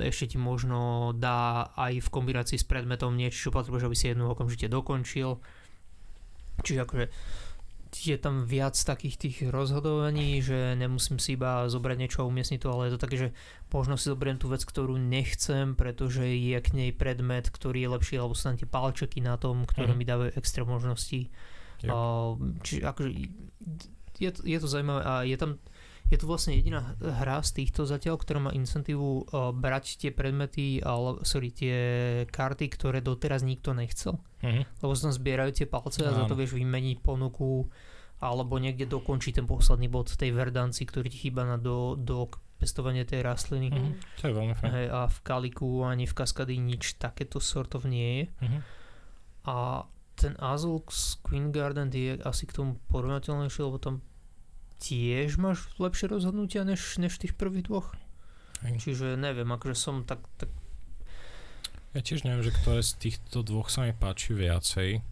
[0.00, 4.32] ešte ti možno dá aj v kombinácii s predmetom niečo, čo potrebuješ, aby si jednu
[4.32, 5.38] okamžite dokončil.
[6.64, 7.06] Čiže akože
[7.90, 12.68] je tam viac takých tých rozhodovaní, že nemusím si iba zobrať niečo a umiestniť to,
[12.70, 13.28] ale je to také, že
[13.74, 18.14] možno si zoberiem tú vec, ktorú nechcem, pretože je k nej predmet, ktorý je lepší,
[18.22, 19.98] alebo sú tam tie palčeky na tom, ktoré mm.
[19.98, 21.26] mi dávajú extra možnosti.
[21.82, 21.90] Yep.
[22.62, 23.10] Čiže akože
[24.20, 25.58] je, je to zaujímavé a je tam
[26.10, 30.82] je to vlastne jediná hra z týchto zatiaľ, ktorá má incentívu uh, brať tie predmety,
[30.82, 31.76] ale, sorry, tie
[32.26, 34.18] karty, ktoré doteraz nikto nechcel.
[34.42, 34.82] Mm-hmm.
[34.82, 37.70] Lebo sa tam zbierajú tie palce a za to vieš vymeniť ponuku
[38.20, 42.28] alebo niekde dokončiť ten posledný bod tej verdanci, ktorý ti chýba na do, do
[42.60, 43.72] pestovanie tej rastliny.
[43.72, 44.20] Mm-hmm.
[44.20, 44.68] To je veľmi fajn.
[44.68, 48.24] Hey, a v Kaliku ani v Kaskady nič takéto sortov nie je.
[48.44, 48.60] Mm-hmm.
[49.48, 49.56] A
[50.20, 54.04] ten Azulx Queen Garden je asi k tomu porovnateľnejšie, lebo tam
[54.80, 57.92] tiež máš lepšie rozhodnutia než, než tých prvých dvoch.
[58.64, 58.80] Hej.
[58.80, 60.48] Čiže neviem, akože som tak, tak...
[61.92, 65.04] Ja tiež neviem, že ktoré z týchto dvoch sa mi páči viacej.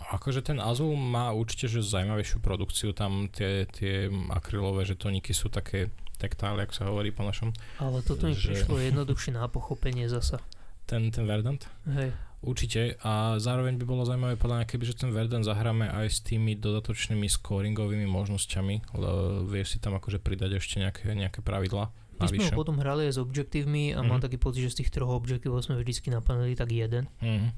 [0.00, 5.92] Akože ten Azul má určite že zaujímavejšiu produkciu, tam tie, tie akrylové žetoníky sú také
[6.16, 7.52] taktále, ako sa hovorí po našom.
[7.80, 8.52] Ale toto mi že...
[8.52, 10.40] prišlo jednoduchšie na pochopenie zasa.
[10.84, 11.64] Ten, ten Verdant?
[11.86, 12.12] Hej.
[12.40, 16.18] Určite a zároveň by bolo zaujímavé podľa mňa, keby že ten Verden zahráme aj s
[16.24, 21.92] tými dodatočnými scoringovými možnosťami, lebo vieš si tam akože pridať ešte nejaké, nejaké pravidla.
[22.16, 24.08] My sme ho potom hrali aj s objektívmi a mm-hmm.
[24.08, 27.12] mám taký pocit, že z tých troch objektívov sme vždycky naplnili tak jeden.
[27.20, 27.50] Mm-hmm.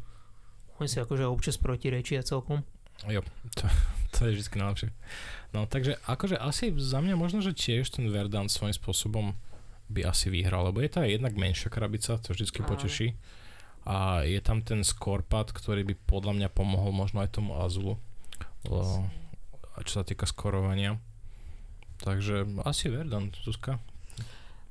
[0.83, 2.67] Oni si akože občas protirečia celkom.
[3.07, 3.23] Jo,
[3.55, 3.71] to,
[4.19, 4.91] to je vždy najlepšie.
[5.55, 9.39] No takže akože asi za mňa možno, že tiež ten Verdant svojím spôsobom
[9.87, 13.15] by asi vyhral, lebo je to aj jednak menšia krabica, to vždycky poteší
[13.83, 17.99] a je tam ten skorpad, ktorý by podľa mňa pomohol možno aj tomu Azulu,
[19.83, 20.99] čo sa týka skorovania.
[22.03, 23.79] Takže asi Verdant, Zuzka.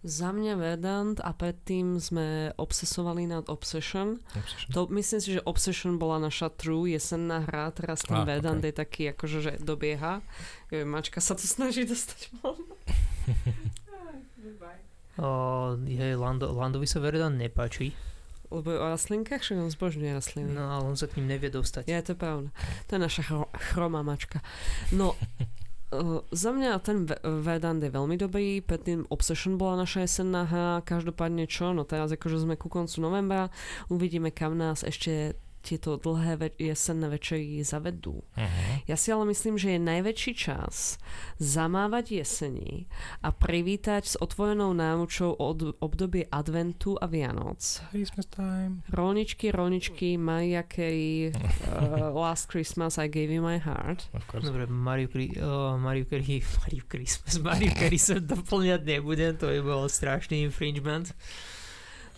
[0.01, 4.17] Za mňa Verdant a predtým sme obsesovali nad Obsession.
[4.33, 4.69] Obsession.
[4.73, 8.73] To, myslím si, že Obsession bola naša true jesenná hra, teraz ten ah, Verdant okay.
[8.73, 10.25] je taký akože, že dobieha.
[10.73, 12.57] Mačka sa tu snaží dostať von.
[15.21, 17.93] oh, je, Lando, Landovi sa Verdant nepáči
[18.51, 20.51] lebo je o rastlinkách, však on zbožňuje rastliny.
[20.51, 21.87] No ale on sa k ním nevie dostať.
[21.87, 22.49] Ja, to je pravda.
[22.87, 24.43] To je naša chro- chromá mačka.
[24.91, 25.15] No,
[25.95, 31.47] uh, za mňa ten Vedant je veľmi dobrý, predtým Obsession bola naša jesenná hra, každopádne
[31.47, 33.47] čo, no teraz akože sme ku koncu novembra,
[33.87, 38.25] uvidíme kam nás ešte tieto dlhé ve- jesenné večery zavedú.
[38.35, 38.73] Uh-huh.
[38.89, 40.97] Ja si ale myslím, že je najväčší čas
[41.37, 42.89] zamávať jesení
[43.21, 47.61] a privítať s otvorenou náručou od obdobie adventu a Vianoc.
[47.93, 48.81] Christmas time.
[48.89, 54.09] Rolničky, rolničky, Maria Carey, uh, Last Christmas I Gave You My Heart.
[54.41, 59.61] Dobre, Mario, Cri- uh, Mario Carey, Mario Christmas, Mario Carey sa doplňať nebudem, to je
[59.61, 61.13] bol strašný infringement.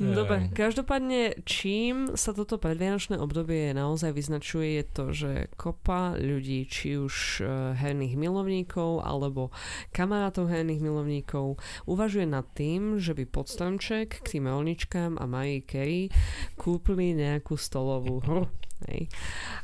[0.01, 6.97] Dobre, každopádne, čím sa toto predvianočné obdobie naozaj vyznačuje, je to, že kopa ľudí, či
[6.97, 9.53] už e, herných milovníkov alebo
[9.93, 15.61] kamarátov herných milovníkov, uvažuje nad tým, že by pod stromček k tým rolničkám a Marie
[15.61, 16.09] Carey
[16.57, 18.49] kúpili nejakú stolovú hru.
[18.89, 19.07] Hej.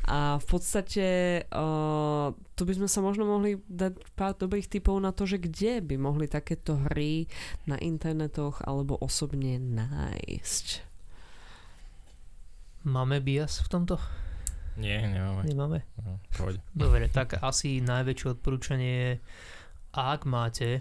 [0.08, 1.08] A v podstate
[1.52, 5.84] uh, tu by sme sa možno mohli dať pár dobrých typov na to, že kde
[5.84, 7.28] by mohli takéto hry
[7.68, 10.88] na internetoch alebo osobne nájsť.
[12.88, 14.00] Máme bias v tomto?
[14.80, 15.44] Nie, nemáme.
[15.44, 15.84] Nemáme?
[16.00, 16.16] No,
[16.72, 19.12] Dobre, tak asi najväčšie odporúčanie je,
[19.92, 20.80] ak máte,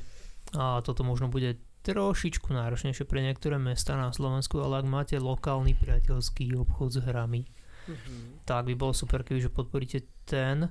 [0.54, 5.74] a toto možno bude trošičku náročnejšie pre niektoré mesta na Slovensku, ale ak máte lokálny
[5.74, 7.42] priateľský obchod s hrami,
[7.88, 8.44] mm-hmm.
[8.44, 10.68] tak by bolo super, keby že podporíte ten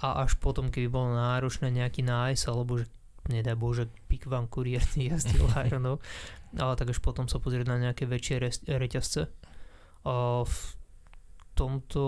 [0.00, 2.88] a až potom, keby bolo náročné nejaký nájsť, alebo že
[3.28, 6.00] nedaj Bože, pik vám kuriér jazdil Ironov,
[6.56, 9.28] ale tak až potom sa pozrieť na nejaké väčšie re- reťazce.
[10.08, 10.14] A
[10.48, 10.56] v
[11.52, 12.02] tomto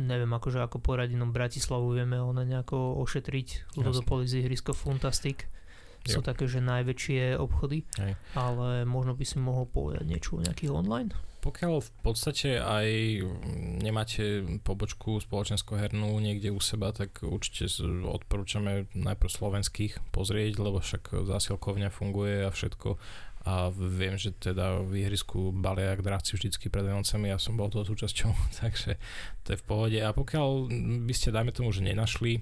[0.00, 5.46] neviem akože ako poradiť, no Bratislavu vieme ona nejako ošetriť, Ludopolis, ihrisko Funtastic
[6.02, 6.26] sú jo.
[6.26, 8.18] také, že najväčšie obchody, Hej.
[8.34, 11.14] ale možno by si mohol povedať niečo o nejakých online?
[11.42, 12.88] Pokiaľ v podstate aj
[13.82, 17.66] nemáte pobočku spoločenskú hernú niekde u seba, tak určite
[18.06, 22.94] odporúčame najprv slovenských pozrieť, lebo však zásilkovňa funguje a všetko
[23.42, 27.66] a viem, že teda v ihrisku balia jak dráci vždycky pred Vianocami, ja som bol
[27.74, 28.30] toho súčasťou,
[28.62, 28.94] takže
[29.42, 29.98] to je v pohode.
[29.98, 30.70] A pokiaľ
[31.02, 32.38] by ste, dajme tomu, že nenašli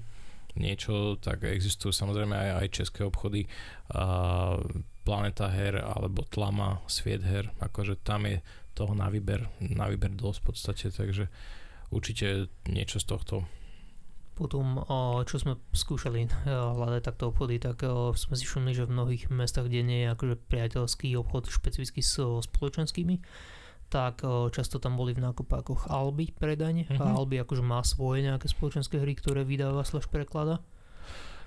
[0.61, 3.49] niečo, tak existujú samozrejme aj, aj české obchody.
[3.97, 4.61] A
[5.01, 8.45] Planeta her alebo Tlama, Sviet her, akože tam je
[8.81, 11.29] toho na výber, na výber dosť v podstate, takže
[11.93, 13.37] určite niečo z tohto
[14.41, 14.81] Potom,
[15.29, 17.85] čo sme skúšali hľadať takto obchody, tak
[18.17, 22.41] sme si všimli, že v mnohých mestách, kde nie je akože priateľský obchod špecificky so
[22.41, 23.21] spoločenskými,
[23.93, 24.25] tak
[24.57, 27.05] často tam boli v nákupákoch Alby predajne mm-hmm.
[27.05, 30.65] a Alby akože má svoje nejaké spoločenské hry, ktoré vydáva slash preklada.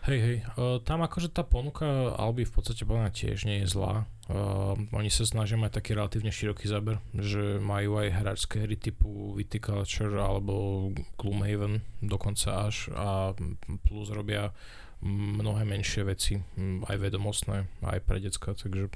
[0.06, 0.38] Hej, hej,
[0.86, 4.06] tam akože tá ponuka Alby v podstate podľa tiež nie je zlá.
[4.32, 9.36] Uh, oni sa snažia mať taký relatívne široký záber, že majú aj hráčské hry typu
[9.36, 13.36] Viticulture alebo Gloomhaven dokonca až a
[13.84, 14.56] plus robia
[15.04, 16.40] mnohé menšie veci,
[16.88, 18.88] aj vedomostné, aj pre decka, takže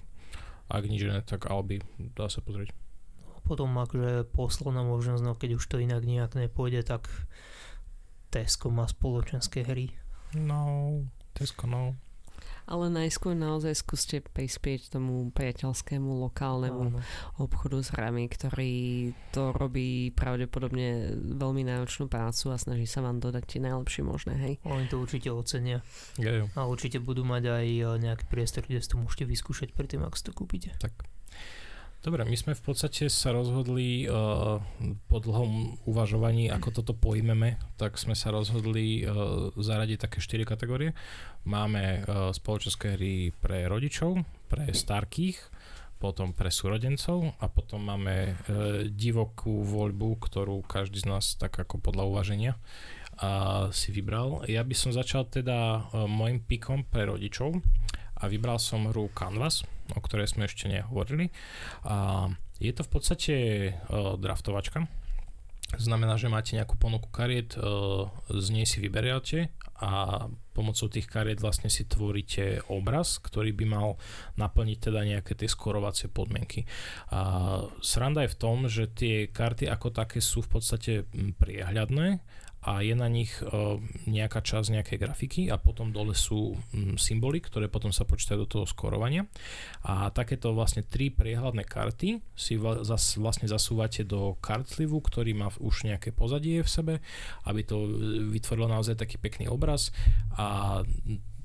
[0.72, 1.84] ak nič iné, tak Alby
[2.16, 2.72] dá sa pozrieť.
[3.44, 7.12] Potom akože posledná možnosť, no keď už to inak nejak nepôjde, tak
[8.32, 9.92] Tesco má spoločenské hry
[10.36, 11.96] No, Tesco, no.
[12.68, 17.00] Ale najskôr naozaj skúste prispieť tomu priateľskému lokálnemu Áno.
[17.40, 18.76] obchodu s hrami, ktorý
[19.32, 24.54] to robí pravdepodobne veľmi náročnú prácu a snaží sa vám dodať tie najlepšie možné, hej?
[24.68, 25.80] Oni to určite ocenia.
[26.20, 26.52] Yeah.
[26.60, 30.20] A určite budú mať aj eh, nejaký priestor, kde si to môžete vyskúšať predtým, ak
[30.20, 30.76] si to kúpite.
[30.84, 31.17] Tak.
[32.08, 34.64] Dobre, my sme v podstate sa rozhodli uh,
[35.12, 40.96] po dlhom uvažovaní, ako toto pojmeme, tak sme sa rozhodli uh, zaradiť také 4 kategórie.
[41.44, 45.36] Máme uh, spoločenské hry pre rodičov, pre starkých,
[46.00, 51.84] potom pre súrodencov a potom máme uh, divokú voľbu, ktorú každý z nás tak ako
[51.84, 52.56] podľa uvaženia
[53.20, 54.48] uh, si vybral.
[54.48, 57.60] Ja by som začal teda uh, môjim pikom pre rodičov
[58.16, 61.32] a vybral som hru Canvas, o ktorej sme ešte nehovorili.
[61.88, 63.34] A je to v podstate
[63.72, 64.90] uh, draftovačka.
[65.76, 70.26] Znamená, že máte nejakú ponuku kariet, uh, z nej si vyberiate a
[70.58, 73.88] pomocou tých kariet vlastne si tvoríte obraz, ktorý by mal
[74.42, 76.66] naplniť teda nejaké tie skorovacie podmienky.
[77.14, 82.26] A sranda je v tom, že tie karty ako také sú v podstate priehľadné
[82.66, 83.78] a je na nich uh,
[84.10, 88.50] nejaká časť nejakej grafiky a potom dole sú um, symboly, ktoré potom sa počítajú do
[88.50, 89.30] toho skorovania.
[89.86, 96.12] A takéto vlastne tri priehľadné karty si vlastne zasúvate do kartlivu, ktorý má už nejaké
[96.12, 96.94] pozadie v sebe,
[97.46, 97.90] aby to e,
[98.36, 99.94] vytvorilo naozaj taký pekný obraz
[100.36, 100.82] a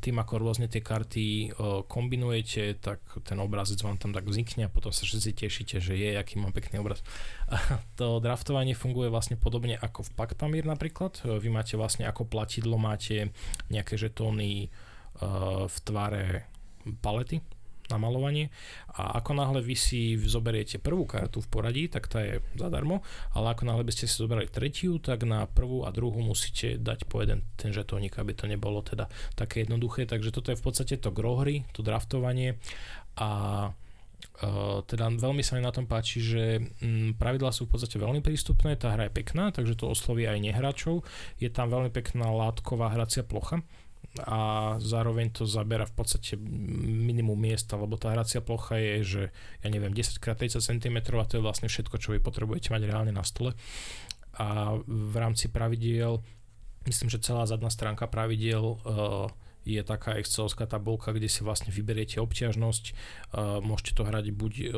[0.02, 1.54] tým, ako rôzne tie karty
[1.86, 6.18] kombinujete, tak ten obrazec vám tam tak vznikne a potom sa všetci tešíte, že je,
[6.18, 7.06] aký mám pekný obraz.
[7.46, 11.22] A to draftovanie funguje vlastne podobne ako v Pactamir napríklad.
[11.22, 13.30] Vy máte vlastne ako platidlo, máte
[13.70, 14.74] nejaké žetóny
[15.70, 16.50] v tvare
[16.98, 17.38] palety,
[17.92, 18.00] na
[18.92, 23.04] a ako náhle vy si zoberiete prvú kartu v poradí, tak tá je zadarmo,
[23.36, 27.04] ale ako náhle by ste si zobrali tretiu, tak na prvú a druhú musíte dať
[27.04, 30.96] po jeden ten žetónik, aby to nebolo teda také jednoduché, takže toto je v podstate
[30.96, 32.56] to grohry, to draftovanie.
[33.20, 33.28] A
[34.42, 38.22] Uh, teda veľmi sa mi na tom páči, že um, pravidlá sú v podstate veľmi
[38.22, 41.02] prístupné, tá hra je pekná, takže to osloví aj nehráčov.
[41.42, 43.66] Je tam veľmi pekná látková hracia plocha,
[44.20, 49.22] a zároveň to zabera v podstate minimum miesta, lebo tá hracia plocha je, že
[49.64, 53.24] ja neviem, 10x30 cm a to je vlastne všetko, čo vy potrebujete mať reálne na
[53.24, 53.56] stole.
[54.36, 56.20] A v rámci pravidiel,
[56.84, 59.32] myslím, že celá zadná stránka pravidiel uh,
[59.64, 64.72] je taká excelovská tabulka, kde si vlastne vyberiete obťažnosť, uh, môžete to hrať buď uh,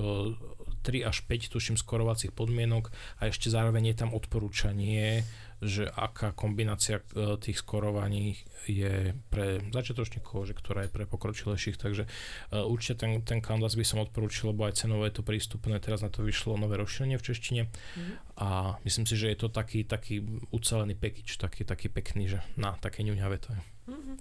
[0.85, 5.25] 3 až 5, tuším, skorovacích podmienok a ešte zároveň je tam odporúčanie,
[5.65, 8.37] že aká kombinácia e, tých skorovaní
[8.69, 13.85] je pre začiatočníkov, že ktorá je pre pokročilejších, takže uh, určite ten, ten Canvas by
[13.85, 17.27] som odporúčil, lebo aj cenovo je to prístupné, teraz na to vyšlo nové rozšírenie v
[17.29, 18.41] češtine mm.
[18.41, 22.73] a myslím si, že je to taký, taký ucelený package, taký, taký pekný, že na
[22.81, 23.61] také ňuňavé to je.
[23.93, 24.17] Mm-hmm.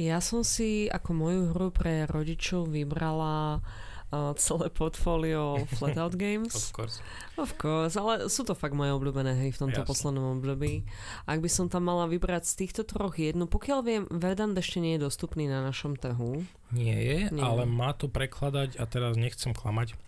[0.00, 3.95] Ja som si ako moju hru pre rodičov vybrala uh,
[4.38, 6.54] celé portfólio Flatout Games.
[6.54, 6.96] of course.
[7.36, 9.90] Of course, ale sú to fakt moje obľúbené hej v tomto Jasne.
[9.90, 10.86] poslednom období.
[11.26, 14.96] Ak by som tam mala vybrať z týchto troch jednu, pokiaľ viem, Verdant ešte nie
[14.96, 16.46] je dostupný na našom trhu.
[16.70, 17.42] Nie je, nie.
[17.42, 19.98] ale má to prekladať a teraz nechcem klamať.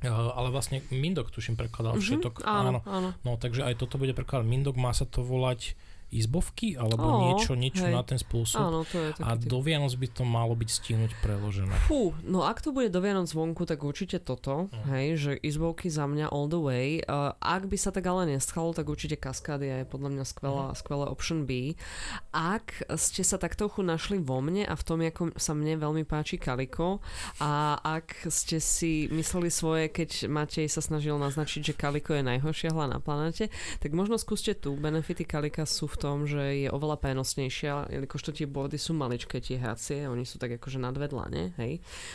[0.00, 2.34] Uh, ale vlastne Mindok tuším prekladal mm-hmm, všetok.
[2.48, 2.80] Áno, áno.
[2.88, 3.08] áno.
[3.20, 5.76] No takže aj toto bude prekladať Mindok, má sa to volať
[6.10, 7.94] izbovky alebo oh, niečo, niečo hej.
[7.94, 8.58] na ten spôsob.
[8.58, 11.74] Áno, to je a do Vianoc by to malo byť stihnúť preložené.
[11.86, 14.86] Fú, no ak to bude do Vianoc zvonku, tak určite toto, uh.
[14.90, 16.98] hej, že izbovky za mňa all the way.
[17.06, 20.76] Uh, ak by sa tak ale nestalo, tak určite Cascadia je podľa mňa skvelá, uh.
[20.76, 21.78] skvelé option B.
[22.34, 26.02] Ak ste sa tak trochu našli vo mne a v tom, ako sa mne veľmi
[26.02, 26.98] páči Kaliko
[27.38, 32.74] a ak ste si mysleli svoje, keď Matej sa snažil naznačiť, že Kaliko je najhoršia
[32.74, 34.74] hla na planete, tak možno skúste tu.
[34.74, 39.44] Benefity Kalika sú v tom, že je oveľa prenosnejšia, jelikož to tie bordy sú maličké,
[39.44, 41.52] tie hracie, oni sú tak akože nadvedla, nie?
[41.60, 41.72] Hej.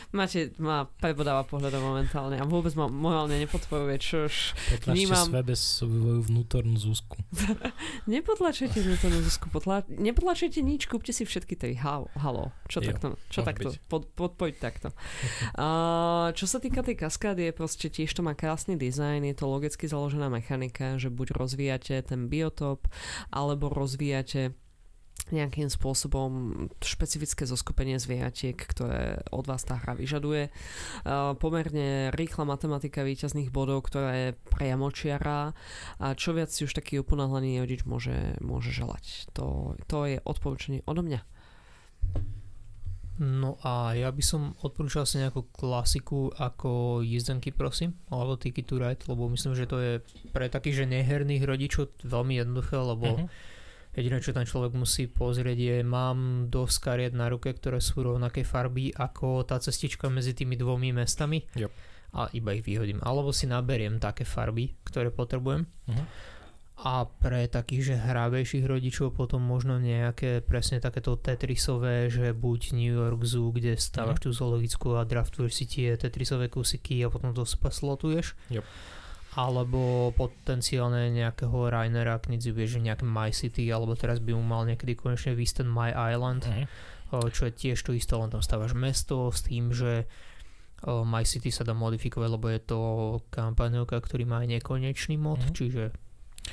[0.09, 5.25] Máte, má prebodáva pohľadom momentálne a vôbec ma morálne nepodporuje, čož Potlačte vnímam...
[5.29, 7.21] svoje bez svoju vnútornú zúsku.
[8.09, 9.85] Nepotlačujte vnútornú zisku, potla...
[9.85, 12.49] nepotlačujte nič, kúpte si všetky tej halo, halo.
[12.65, 13.75] Čo Jo, takto, čo takto, byť.
[13.85, 14.89] pod, podpoď takto.
[15.55, 19.47] Uh, čo sa týka tej kaskády, je proste tiež to má krásny dizajn, je to
[19.47, 22.87] logicky založená mechanika, že buď rozvíjate ten biotop,
[23.31, 24.55] alebo rozvíjate
[25.33, 26.53] nejakým spôsobom
[26.85, 30.53] špecifické zoskupenie zvieratiek, ktoré od vás tá hra vyžaduje.
[31.01, 35.57] Uh, pomerne rýchla matematika výťazných bodov, ktorá je priamočiara
[35.97, 39.33] a čo viac si už taký uponáhlaný rodič môže, môže želať.
[39.33, 41.21] To, to je odporúčanie odo mňa.
[43.15, 48.75] No a ja by som odporúčal si nejakú klasiku ako jízdenky prosím, alebo Ticket to
[48.75, 49.93] Ride, lebo myslím, že to je
[50.35, 53.54] pre takých, že neherných rodičov veľmi jednoduché, lebo Mhm.
[53.95, 58.43] Jediné, čo ten človek musí pozrieť je, mám dosť kariet na ruke, ktoré sú rovnakej
[58.43, 61.71] farby ako tá cestička medzi tými dvomi mestami Yep.
[62.13, 62.99] a iba ich vyhodím.
[62.99, 65.63] Alebo si naberiem také farby, ktoré potrebujem.
[65.87, 66.05] Mhm.
[66.77, 72.91] A pre takých, že hrábejších rodičov potom možno nejaké presne takéto Tetrisové, že buď New
[72.93, 74.23] York Zoo, kde stávaš Mhm.
[74.23, 78.35] tú zoologickú a draftuješ si tie Tetrisové kusiky a potom to spa- slotuješ.
[78.49, 78.65] Yep.
[79.35, 84.63] Alebo potenciálne nejakého Rainera, si vieš, že nejaké My City, alebo teraz by mu mal
[84.63, 86.63] niekedy konečne výsť ten My Island, Mhm.
[87.11, 90.07] o, čo je tiež to isté, len tam stávaš mesto s tým, že
[90.83, 92.79] o, My City sa dá modifikovať, lebo je to
[93.29, 95.51] kampaňovka, ktorý má aj nekonečný mod, Mhm.
[95.51, 95.83] čiže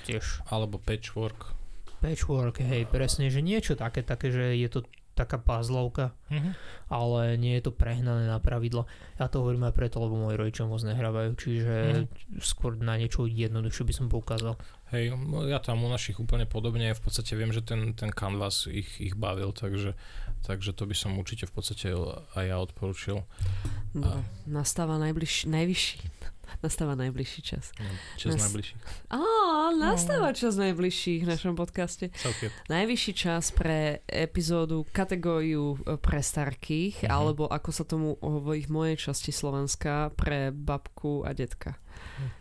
[0.03, 1.55] tiež Alebo patchwork.
[2.01, 6.51] patchwork, hej, presne, že niečo také, také, že je to taká puzzlovka, Mhm.
[6.89, 8.89] ale nie je to prehnané na pravidlo.
[9.21, 11.75] Ja to hovorím aj preto, lebo moji rodičia moc nehrávajú, čiže
[12.41, 14.57] skôr na niečo jednoduchšie by som poukázal.
[14.89, 18.69] Hej, no ja tam u našich úplne podobne, v podstate viem, že ten, ten canvas
[18.69, 19.97] ich, ich bavil, takže,
[20.45, 21.97] takže to by som určite v podstate
[22.37, 23.25] aj ja odporučil.
[23.97, 25.97] No, nastáva najbližší, najvyšší,
[26.61, 27.73] nastáva najbližší čas.
[27.75, 28.75] No, Čas Nas- najbližší.
[29.09, 29.19] Á,
[29.73, 32.13] nastáva čas najbližších v našom podcaste.
[32.13, 32.53] Celkiem.
[32.69, 37.11] Najvyšší čas pre epizódu kategóriu e, pre starkých, Mhm.
[37.11, 41.79] alebo ako sa tomu hovorí v mojej časti Slovenska, pre babku a detka.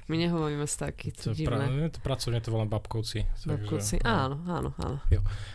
[0.07, 1.87] My nehovoríme starky, to To, je pra, divné.
[1.87, 3.23] to pracovne to volám babkovci.
[3.45, 4.11] Babkovci, Takže, no.
[4.11, 4.97] áno, áno, áno.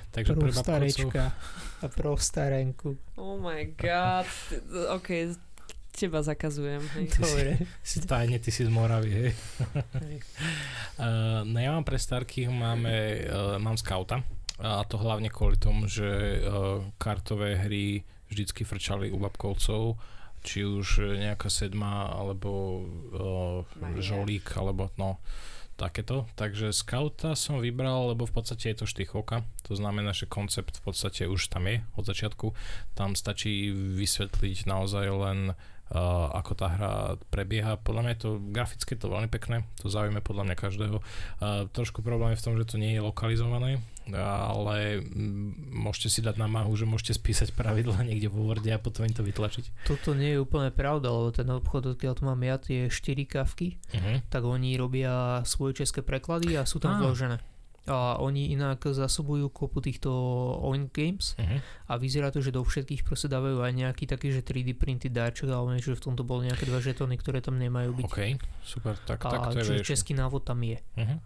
[0.08, 1.22] Takže pre babkovcov, starečka
[1.76, 2.96] a pro starenku.
[3.16, 4.24] Oh my god.
[4.94, 5.08] OK,
[5.96, 6.84] teba zakazujem.
[7.00, 7.06] Hej.
[7.16, 7.50] Dobre.
[7.80, 9.32] si tajne, ty si z Moravy, hej.
[10.04, 10.16] Hej.
[11.00, 12.92] Uh, no ja mám pre starkých, máme,
[13.24, 14.20] uh, mám skauta
[14.60, 20.00] a to hlavne kvôli tomu, že uh, kartové hry vždycky frčali u babkovcov,
[20.40, 22.80] či už nejaká sedma, alebo
[23.12, 25.20] uh, žolík, alebo no,
[25.76, 26.24] takéto.
[26.40, 29.44] Takže skauta som vybral, lebo v podstate je to štychovka.
[29.68, 32.56] To znamená, že koncept v podstate už tam je od začiatku.
[32.96, 35.75] Tam stačí vysvetliť naozaj len uh,
[36.34, 36.92] ako tá hra
[37.30, 37.78] prebieha.
[37.78, 40.96] Podľa mňa je to graficky to veľmi pekné, to zaujíme podľa mňa každého.
[40.98, 43.78] Uh, trošku problém je v tom, že to nie je lokalizované,
[44.10, 44.98] ale
[45.70, 49.14] môžete si dať na mahu, že môžete spísať pravidla niekde vo Worde a potom im
[49.14, 49.86] to vytlačiť.
[49.86, 53.78] Toto nie je úplne pravda, lebo ten obchod, odkiaľ tu mám ja, tie 4 kavky,
[53.86, 54.18] Uh-huh.
[54.28, 57.06] tak oni robia svoje české preklady a sú tam Á.
[57.06, 57.38] vložené.
[57.86, 60.10] A oni inak zásobujú kopu týchto
[60.62, 61.60] Oink Games Uh-huh.
[61.90, 65.70] a vyzerá to, že do všetkých proste dávajú aj nejaký taký, že 3D printy alebo
[65.70, 68.04] niečo, že v tomto boli nejaké dva žetóny, ktoré tam nemajú byť.
[68.08, 68.20] OK,
[68.64, 70.78] super, tak, a tak to je čiže český návod tam je.
[70.96, 71.18] Uh-huh.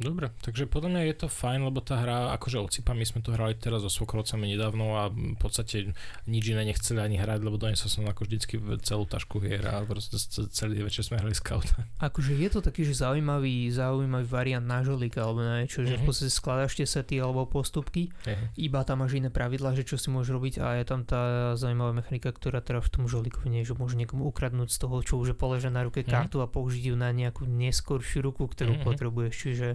[0.00, 3.36] Dobre, takže podľa mňa je to fajn, lebo tá hra, akože ocipa, my sme to
[3.36, 5.92] hrali teraz so svokrovcami nedávno a v podstate
[6.24, 10.16] nič iné nechceli ani hrať, lebo donesol som ako vždycky celú tašku hier a proste
[10.50, 11.68] celý večer sme hrali scout.
[12.00, 16.02] Akože je to taký, že zaujímavý, zaujímavý variant na žolíka alebo na niečo, že v
[16.02, 16.06] Mhm.
[16.08, 18.08] podstate skladaš tie sety alebo postupky,
[18.56, 21.92] iba tam máš iné pravidlá, že čo si môžeš robiť a je tam tá zaujímavá
[21.94, 25.20] mechanika, ktorá teda v tom žolíkovi nie je, že môže niekomu ukradnúť z toho, čo
[25.20, 26.10] už je na ruke Mhm.
[26.10, 28.84] kartu a použiť ju na nejakú neskoršiu ruku, ktorú Mhm.
[28.88, 29.68] potrebuješ, čiže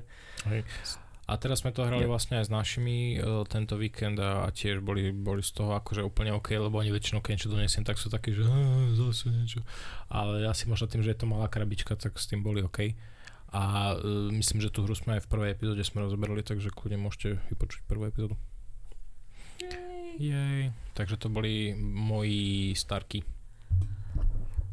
[1.28, 4.80] A teraz sme to hrali vlastne aj s našimi uh, tento víkend a, a tiež
[4.80, 8.08] boli, boli z toho akože úplne OK, lebo oni väčšinou keď niečo donesiem, tak sú
[8.08, 8.56] takí, že "Á,
[8.96, 9.60] zase niečo.
[10.08, 12.96] Ale asi možno tým, že je to malá krabička, tak s tým boli OK.
[13.52, 17.04] A uh, myslím, že tú hru sme aj v prvej epizóde sme rozoberali, takže kľudne
[17.04, 18.40] môžete vypočuť prvú epizódu.
[20.16, 20.72] Jej.
[20.96, 23.22] Takže to boli moji starky.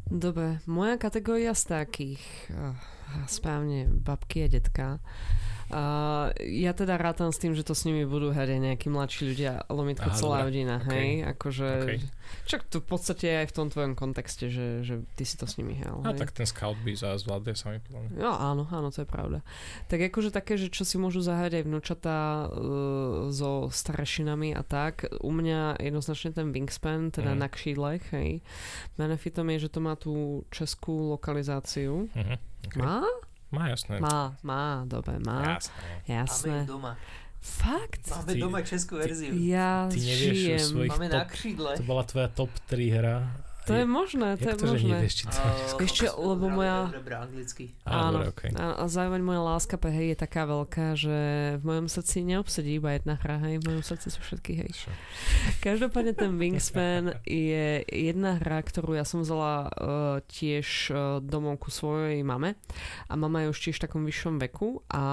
[0.05, 2.21] Dobre, moja kategória z takých,
[2.53, 2.77] uh,
[3.25, 4.87] správne babky a detka,
[5.67, 9.21] Uh, ja teda rátam s tým, že to s nimi budú hrať aj nejakí mladší
[9.25, 10.45] ľudia, lomitko Aha, celá dobre.
[10.47, 10.87] hodina, Ok.
[10.87, 11.89] hej, akože, Ok.
[12.45, 15.57] čak to v podstate aj v tom tvojom kontexte, že, že ty si to s
[15.57, 18.13] nimi hral, No tak ten scout by za zvládne sa mi podľa.
[18.13, 19.41] No áno, áno, to je pravda.
[19.87, 22.53] Tak akože také, že čo si môžu zahrať aj vnúčatá uh,
[23.29, 27.39] so starešinami a tak, u mňa jednoznačne ten Wingspan, teda Mhm.
[27.39, 28.45] na kšídlech, hej.
[28.93, 30.13] Benefitom je, že to má tú
[30.49, 32.05] českú lokalizáciu.
[32.13, 32.35] Mhm.
[32.65, 32.79] Okay.
[32.79, 33.01] Má?
[33.51, 33.99] Má, jasné.
[33.99, 35.41] Má, má, dobre, má.
[35.61, 35.83] Jasné.
[36.07, 36.57] Jasné.
[36.65, 36.97] doma.
[37.45, 38.01] Fakt?
[38.09, 38.97] Máme Ty- doma českú
[39.37, 40.59] Ja Ty nevieš žijem.
[40.65, 41.71] svojich Máme na top, křídle.
[41.77, 43.17] to bola tvoja top 3 hra.
[43.65, 44.89] To je možné, to je to, možné.
[44.95, 45.39] nevieš, či to
[45.85, 47.73] čo, lebo moja- anglicky.
[47.81, 48.21] Á, Áno.
[48.21, 48.49] dobre, okay.
[48.53, 51.17] A, a zároveň moja láska pre hej je taká veľká, že
[51.57, 54.69] v mojom srdci neobsedí iba jedna hra, hej, v mojom srdci sú všetky hej.
[54.71, 54.89] Čo?
[55.59, 59.69] Každopádne ten Wingspan je jedna hra, ktorú ja som vzala uh,
[60.23, 62.53] tiež uh, domov ku svojej mame
[63.03, 65.03] a mama je už tiež v takom vyššom veku a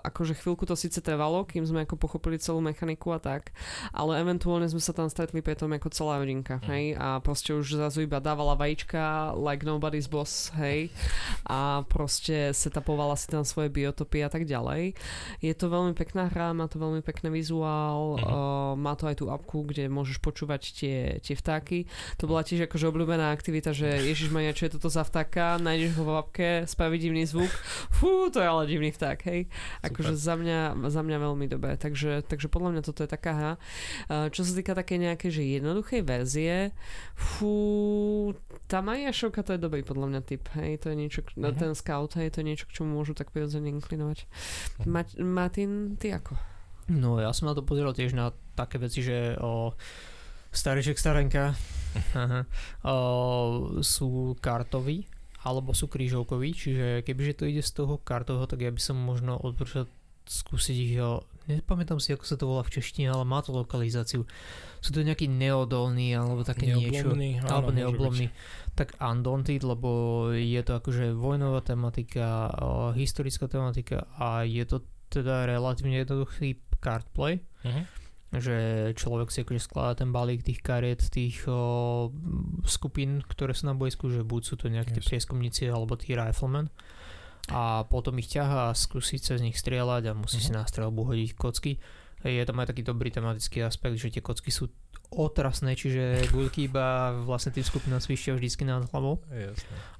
[0.00, 3.52] akože chvíľku to síce trvalo, kým sme ako pochopili celú mechaniku a tak,
[3.90, 6.66] ale eventuálne sme sa tam stretli pri tom ako celá rodinka, Mhm.
[6.68, 10.94] hej, a proste už zrazu iba dávala vajíčka like nobody's boss, hej,
[11.42, 14.94] a proste setapovala si tam svoje biotopy a tak ďalej.
[15.42, 18.22] Je to veľmi pekná hra, má to veľmi pekný vizuál, Mhm.
[18.22, 21.90] uh, má to aj tú apku, kde môžeš počúvať tie, tie vtáky.
[22.22, 25.98] To bola tiež akože obľúbená aktivita, že Ježiš Maria, čo je toto za vtáka, nájdeš
[25.98, 27.50] ho v apke, spraví divný zvuk,
[27.90, 29.50] fú, to je ale divný vták, hej.
[29.82, 33.52] Akože za mňa, za mňa veľmi dobré, takže, takže podľa mňa toto je taká hra.
[34.06, 36.76] Uh, čo sa týka také nejakej, že jednoduchej verzie,
[37.16, 37.56] fú,
[38.66, 41.32] tá Majašovka to je dobrý podľa mňa typ, hej, to je niečo, Mhm.
[41.34, 41.58] mm-hmm.
[41.58, 44.24] ten scout, hej, to je niečo, k čomu môžu tak prirodzene inklinovať.
[44.84, 46.34] Mat- Martin, ty ako?
[46.88, 49.72] No ja som na to pozeral tiež na také veci, že o,
[50.50, 51.54] stareček, starenka
[52.12, 52.44] aha,
[52.84, 52.96] o,
[53.80, 55.06] sú kartoví
[55.42, 59.34] alebo sú krížovkoví, čiže kebyže to ide z toho kartového, tak ja by som možno
[59.36, 59.90] odporúčal
[60.22, 60.94] skúsiť ich,
[61.48, 64.26] nepamätám si, ako sa to volá v češtine, ale má to lokalizáciu.
[64.78, 67.10] Sú to nejaký neodolný alebo také niečo.
[67.10, 68.26] Neoblomný, áno, alebo neoblomný.
[68.74, 69.90] Tak Undaunted, lebo
[70.32, 72.50] je to akože vojnová tematika,
[72.94, 77.42] historická tematika a je to teda relatívne jednoduchý card play.
[77.62, 77.82] Mhm.
[78.32, 78.56] že
[78.96, 82.08] človek si akože skladá ten balík tých kariet, tých o,
[82.64, 85.10] skupín, ktoré sú na boisku, že buď sú to nejaké tie Jasne.
[85.12, 86.72] prieskumníci alebo tí riflemen
[87.48, 90.54] a potom ich ťahá a skúsi cez nich strieľať a musí si Mhm.
[90.54, 91.72] na strelbu hodiť kocky.
[92.22, 94.70] Je tam aj taký dobrý tematický aspekt, že tie kocky sú
[95.10, 99.18] otrasné, čiže guľky iba vlastne tým skupinám svišťa vždycky nad hlavou.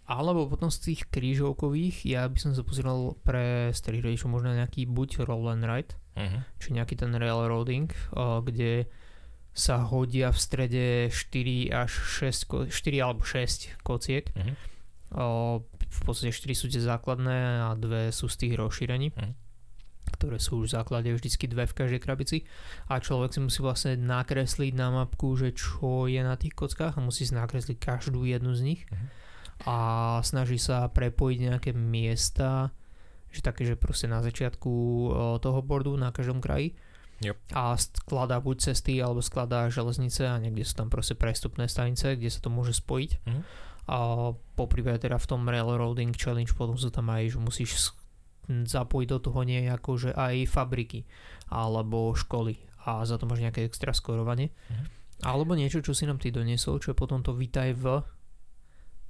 [0.04, 4.86] Alebo potom z tých krížovkových, ja by som sa pozeral pre starých rodičov možno nejaký
[4.86, 6.38] buď roll and ride, Mhm.
[6.56, 7.90] či nejaký ten railroading,
[8.40, 8.86] kde
[9.52, 14.30] sa hodia v strede 4 až 6, ko- 4 alebo 6 kociek.
[14.32, 14.54] Mhm.
[15.12, 19.32] V podstate 4 sú tie základné a dve sú z tých rozšírení, Mhm.
[20.12, 22.48] ktoré sú už v základe vždycky dve v každej krabici.
[22.88, 27.04] A človek si musí vlastne nakresliť na mapku, že čo je na tých kockách a
[27.04, 28.82] musí si nakresliť každú jednu z nich.
[28.88, 29.06] Mhm.
[29.68, 29.76] A
[30.26, 32.72] snaží sa prepojiť nejaké miesta,
[33.30, 34.72] že také, že proste na začiatku
[35.38, 36.74] toho bordu na každom kraji
[37.22, 37.54] Yep.
[37.54, 42.26] a skladá buď cesty alebo skladá železnice a niekde sú tam proste prestupné stanice, kde
[42.26, 43.10] sa to môže spojiť.
[43.22, 43.42] Mhm.
[43.90, 47.70] A poprípade teda v tom Railroading Challenge potom sú tam aj, že musíš
[48.46, 51.06] zapojiť do toho nejako, že aj fabriky
[51.46, 54.50] alebo školy a za to máš nejaké extra skorovanie.
[54.70, 54.84] Mhm.
[55.22, 58.02] Alebo niečo, čo si nám ty doniesol, čo je potom to vítaj v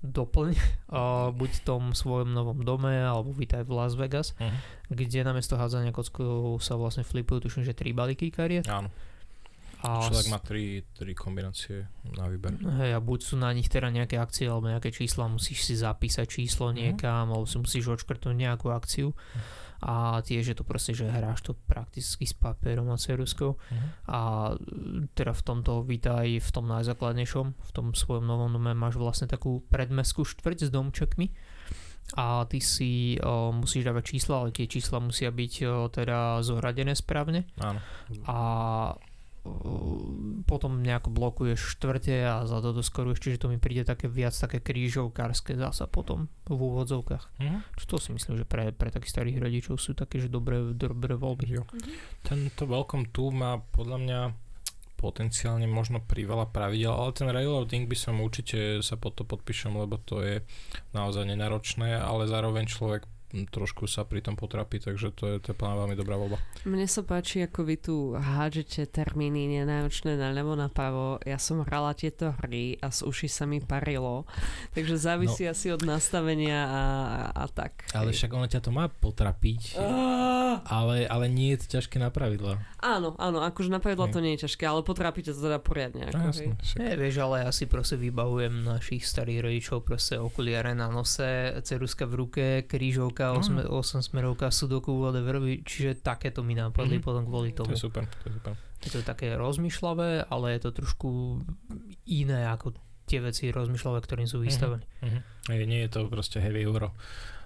[0.03, 0.53] doplň,
[0.93, 4.59] a buď v tom svojom novom dome, alebo vítaj v Las Vegas, Mhm.
[4.91, 8.67] kde namiesto hádzania kockov sa vlastne flipujú, tuším, že tri balíky kariet.
[8.69, 8.91] Áno.
[9.83, 12.55] A Človek má tri, tri kombinácie na výber.
[12.55, 16.23] Hej, a buď sú na nich teda nejaké akcie alebo nejaké čísla, musíš si zapísať
[16.25, 16.77] číslo Mhm.
[16.77, 19.11] niekam, alebo si musíš odškrtnúť nejakú akciu.
[19.83, 23.59] A tiež je to proste, že hráš to prakticky s papierom a ceruskou.
[23.59, 23.87] Mhm.
[24.07, 24.19] A
[24.51, 29.27] e, teda v tomto vítaj v tom najzákladnejšom, v tom svojom novom dome máš vlastne
[29.27, 31.35] takú predmestskú štvrť s domčekmi
[32.15, 36.95] a ty si o, musíš dávať čísla, ale tie čísla musia byť o, teda zohradené
[36.95, 37.79] správne Áno.
[38.27, 38.37] a
[40.47, 44.63] potom nejako blokuješ štvrte a za to doskoruješ, čiže to mi príde také viac také
[44.63, 47.43] krížovkárske zasa potom v úvodzovkách.
[47.43, 47.59] Mhm.
[47.75, 51.19] Čo to si myslím, že pre, pre takých starých rodičov sú také, že dobré, dobré
[51.19, 51.47] voľby.
[51.59, 51.63] Jo.
[52.23, 54.21] Tento Welcome tu má podľa mňa
[55.03, 59.99] potenciálne možno priveľa pravidel, ale ten railroading by som určite sa pod to podpíšem, lebo
[59.99, 60.47] to je
[60.95, 65.57] naozaj nenáročné, ale zároveň človek trošku sa pri tom potrapiť, takže to je, to je
[65.57, 66.37] plná veľmi dobrá voľba.
[66.69, 71.17] Mne sa páči, ako vy tu hádžete termíny nenáročné na ľavo napravo.
[71.25, 74.29] Ja som hrala tieto hry a z uši sa mi parilo,
[74.77, 75.57] takže závisí no.
[75.57, 76.83] asi od nastavenia a,
[77.33, 77.89] a tak.
[77.97, 79.81] Ale však ono ťa to má potrapiť,
[80.69, 82.61] ale, ale nie je to ťažké na pravidla.
[82.85, 86.13] Áno, áno, akože na pravidla to nie je ťažké, ale potrapiť to teda poriadne.
[86.13, 90.77] Ako, no, jasne, Nie, vieš, ale ja si proste vybavujem našich starých rodičov, proste okuliare
[90.77, 93.79] na nose, ceruska v ruke, krížovka, 8, no.
[93.79, 97.07] 8 smerovka, sudoku, whatever, čiže takéto mi napadli mm-hmm.
[97.07, 97.71] potom kvôli tomu.
[97.71, 98.53] To je super, to je super.
[98.83, 101.39] Je to také rozmýšľavé, ale je to trošku
[102.11, 102.75] iné ako
[103.07, 104.87] tie veci rozmýšľavé, ktorým sú mhm, vystavení.
[105.07, 105.69] Mm-hmm.
[105.71, 106.91] Nie je to proste heavy euro.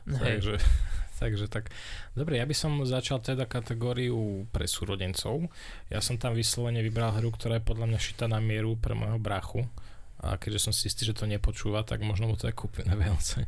[0.08, 0.40] Hej.
[0.40, 0.54] Takže,
[1.20, 1.68] takže tak.
[2.16, 5.52] Dobre, ja by som začal teda kategóriu pre súrodencov.
[5.92, 9.20] Ja som tam vyslovene vybral hru, ktorá je podľa mňa šita na mieru pre môjho
[9.20, 9.68] brachu
[10.16, 12.96] a keďže som si istý, že to nepočúva, tak možno mu to aj kúpim na
[12.96, 13.44] Vianoce.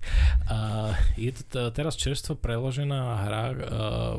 [0.53, 3.57] A je to t- teraz čerstvo preložená hra uh,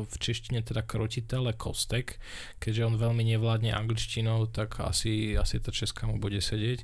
[0.02, 2.18] v češtine teda Krotitele Kostek,
[2.58, 6.84] keďže on veľmi nevládne angličtinou, tak asi, asi tá česká mu bude sedieť.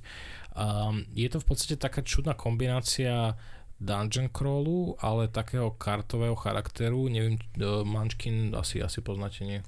[0.56, 3.34] Um, je to v podstate taká čudná kombinácia
[3.76, 7.12] dungeon crawlu, ale takého kartového charakteru.
[7.12, 7.36] Neviem,
[7.84, 9.60] Munchkin asi, asi poznáte, nie?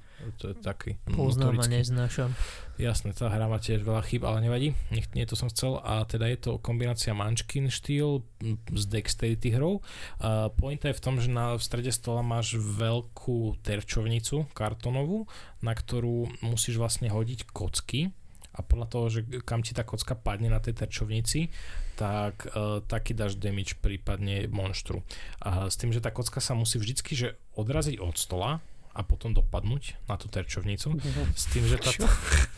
[0.42, 2.34] To je taký Poznám a neznášam.
[2.78, 4.74] Jasné, tá hra má tiež veľa chyb, ale nevadí.
[5.14, 5.78] Nie to som chcel.
[5.82, 8.22] A teda je to kombinácia Munchkin štýl
[8.70, 9.82] s Dexterity hrou.
[10.18, 15.26] Uh, pointa je v tom, že na, v strede stola máš veľkú terčovnicu kartonovú,
[15.62, 18.14] na ktorú musíš vlastne hodiť kocky
[18.58, 21.54] a podľa toho, že kam ti tá kocka padne na tej terčovnici,
[21.94, 25.06] tak uh, taký dáš damage prípadne monštru.
[25.46, 28.58] A s tým, že tá kocka sa musí vždycky že odraziť od stola,
[28.98, 30.98] a potom dopadnúť na tú terčovnicu.
[31.30, 32.02] S tým, že táto...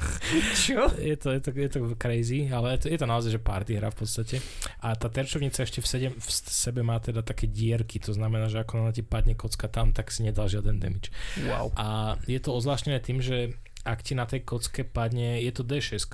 [0.64, 0.88] Čo?
[0.96, 3.76] Je to, je, to, je to crazy, ale je to, je to naozaj, že party
[3.76, 4.40] hra v podstate.
[4.80, 8.64] A tá terčovnica ešte v, sedem, v sebe má teda také dierky, to znamená, že
[8.64, 11.12] ako na ti padne kocka tam, tak si nedal žiaden damage.
[11.44, 11.76] Wow.
[11.76, 13.52] A je to ozvláštnené tým, že
[13.84, 16.08] ak ti na tej kocke padne, je to D6,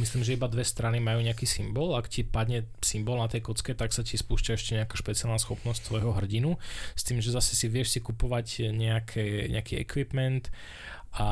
[0.00, 1.92] Myslím, že iba dve strany majú nejaký symbol.
[1.92, 5.84] Ak ti padne symbol na tej kocke, tak sa ti spúšťa ešte nejaká špeciálna schopnosť
[5.84, 6.56] tvojho hrdinu.
[6.96, 10.48] S tým, že zase si vieš si kupovať nejaké, nejaký equipment
[11.12, 11.28] a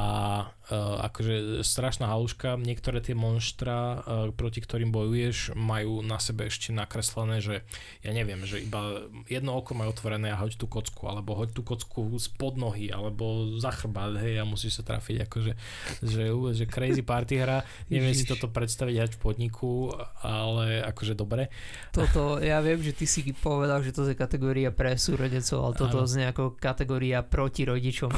[0.78, 3.98] akože strašná haluška, niektoré tie monštra, uh,
[4.30, 7.66] proti ktorým bojuješ, majú na sebe ešte nakreslené, že
[8.06, 11.66] ja neviem, že iba jedno oko majú otvorené a hoď tú kocku, alebo hoď tú
[11.66, 15.52] kocku spod nohy, alebo za chrbát, hej, a musíš sa trafiť, akože,
[16.06, 19.90] že, že crazy party hra, neviem si toto predstaviť ať v podniku,
[20.22, 21.50] ale akože dobre.
[21.90, 26.06] Toto, ja viem, že ty si povedal, že to je kategória pre súrodecov, ale toto
[26.06, 28.12] je ako kategória proti rodičom.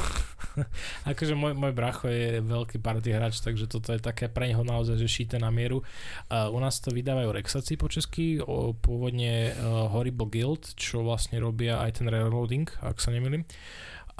[1.11, 4.99] akože môj, môj bracho je veľký party hráč, takže toto je také pre neho naozaj,
[4.99, 5.81] že šíte na mieru.
[6.27, 11.39] Uh, u nás to vydávajú Rexaci po česky, o, pôvodne uh, Horrible Guild, čo vlastne
[11.39, 13.47] robia aj ten railroading, ak sa nemýlim.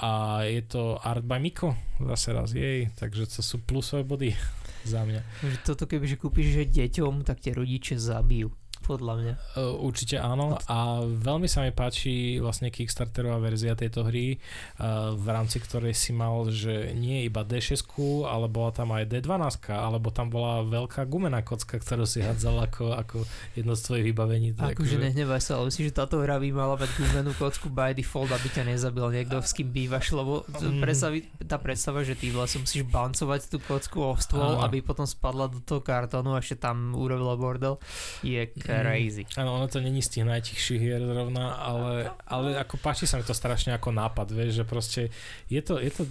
[0.02, 4.34] A je to Art by Miko, zase raz jej, takže to sú plusové body
[4.92, 5.22] za mňa.
[5.62, 8.50] Toto kebyže kúpiš že deťom, tak tie rodiče zabijú
[8.84, 9.34] podľa mňa.
[9.56, 15.26] Uh, určite áno a veľmi sa mi páči vlastne Kickstarterová verzia tejto hry, uh, v
[15.32, 17.80] rámci ktorej si mal, že nie iba D6,
[18.28, 22.92] ale bola tam aj D12, alebo tam bola veľká gumená kocka, ktorú si hádzal ako,
[22.92, 23.16] ako
[23.56, 24.48] jedno z tvojich vybavení.
[24.54, 28.28] Akože nehnevaj sa, ale myslím, že táto hra by mala mať gumenú kocku by default,
[28.34, 30.82] aby ťa nezabil niekto, s kým bývaš, lebo mm.
[30.82, 35.48] predstavi, tá predstava, že ty vlastne musíš bancovať tú kocku o stôl, aby potom spadla
[35.48, 37.78] do toho kartónu a ešte tam urobila bordel,
[38.20, 38.42] je
[38.82, 39.22] crazy.
[39.22, 43.20] Mm, áno, ono to není z tých najtichších hier zrovna, ale, ale ako páči sa
[43.20, 45.00] mi to strašne ako nápad, vieš, že proste
[45.46, 46.02] je to, je to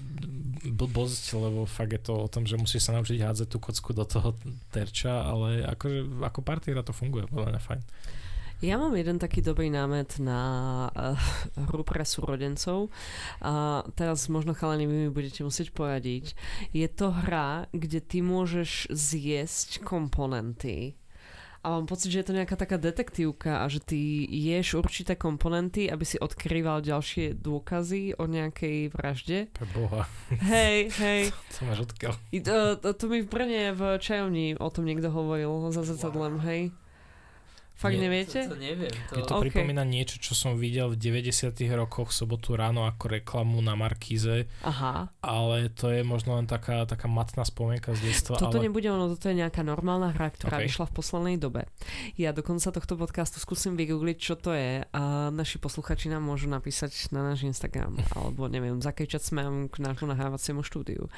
[0.72, 4.08] blbosť, lebo fakt je to o tom, že musíš sa naučiť hádzať tú kocku do
[4.08, 4.38] toho
[4.72, 7.82] terča, ale akože ako party hra to funguje, podľa mňa fajn.
[8.64, 10.40] Ja mám jeden taký dobrý námet na
[10.96, 11.20] uh,
[11.68, 12.88] hru pre súrodencov.
[13.44, 16.32] A uh, teraz možno chalani vy mi budete musieť poradiť.
[16.72, 20.96] Je to hra, kde ty môžeš zjesť komponenty
[21.64, 25.88] a mám pocit, že je to nejaká taká detektívka a že ty ješ určité komponenty,
[25.88, 29.48] aby si odkrýval ďalšie dôkazy o nejakej vražde.
[29.72, 30.04] boha.
[30.44, 31.32] Hej, hej.
[31.56, 32.14] Co máš odkiaľ?
[32.44, 36.46] To, to, to mi v Brne v čajovni o tom niekto hovoril za zrcadlem, wow.
[36.52, 36.62] hej.
[37.74, 38.46] Fakt Nie, neviete?
[38.46, 38.94] To, to neviem.
[39.10, 39.14] To...
[39.18, 39.50] Je to okay.
[39.50, 44.46] pripomína niečo, čo som videl v 90 rokoch v sobotu ráno ako reklamu na Markíze.
[44.62, 45.10] Aha.
[45.26, 48.38] Ale to je možno len taká, taká matná spomienka z detstva.
[48.38, 48.70] Toto ale...
[48.70, 50.70] nebude ono, toto je nejaká normálna hra, ktorá okay.
[50.70, 51.66] vyšla v poslednej dobe.
[52.14, 56.46] Ja do konca tohto podcastu skúsim vygoogliť, čo to je a naši posluchači nám môžu
[56.48, 61.10] napísať na náš Instagram alebo neviem, zakejčať smerom k nášmu nahrávaciemu štúdiu.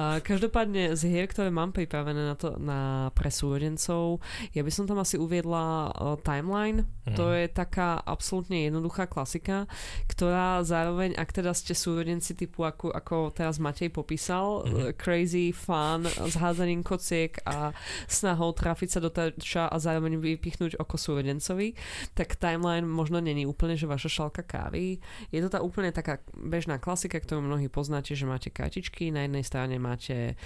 [0.00, 4.24] A každopádne z hier, ktoré mám pripravené na to na pre súrodencov,
[4.56, 5.81] ja by som tam asi uviedla
[6.20, 6.86] Timeline.
[7.02, 7.16] Mhm.
[7.18, 9.66] To je taká absolútne jednoduchá klasika,
[10.06, 14.74] ktorá zároveň, ak teda ste súrodenci typu, ako, ako teraz Matej popísal, Mhm.
[14.76, 17.74] uh, crazy, fun, s hádzaním kociek a
[18.06, 21.74] snahou trafiť sa do terča a zároveň vypichnúť oko súrodencovi,
[22.14, 25.00] tak Timeline možno není úplne, že vaša šalka kávy.
[25.32, 29.42] Je to tá úplne taká bežná klasika, ktorú mnohí poznáte, že máte kartičky, na jednej
[29.42, 30.36] strane máte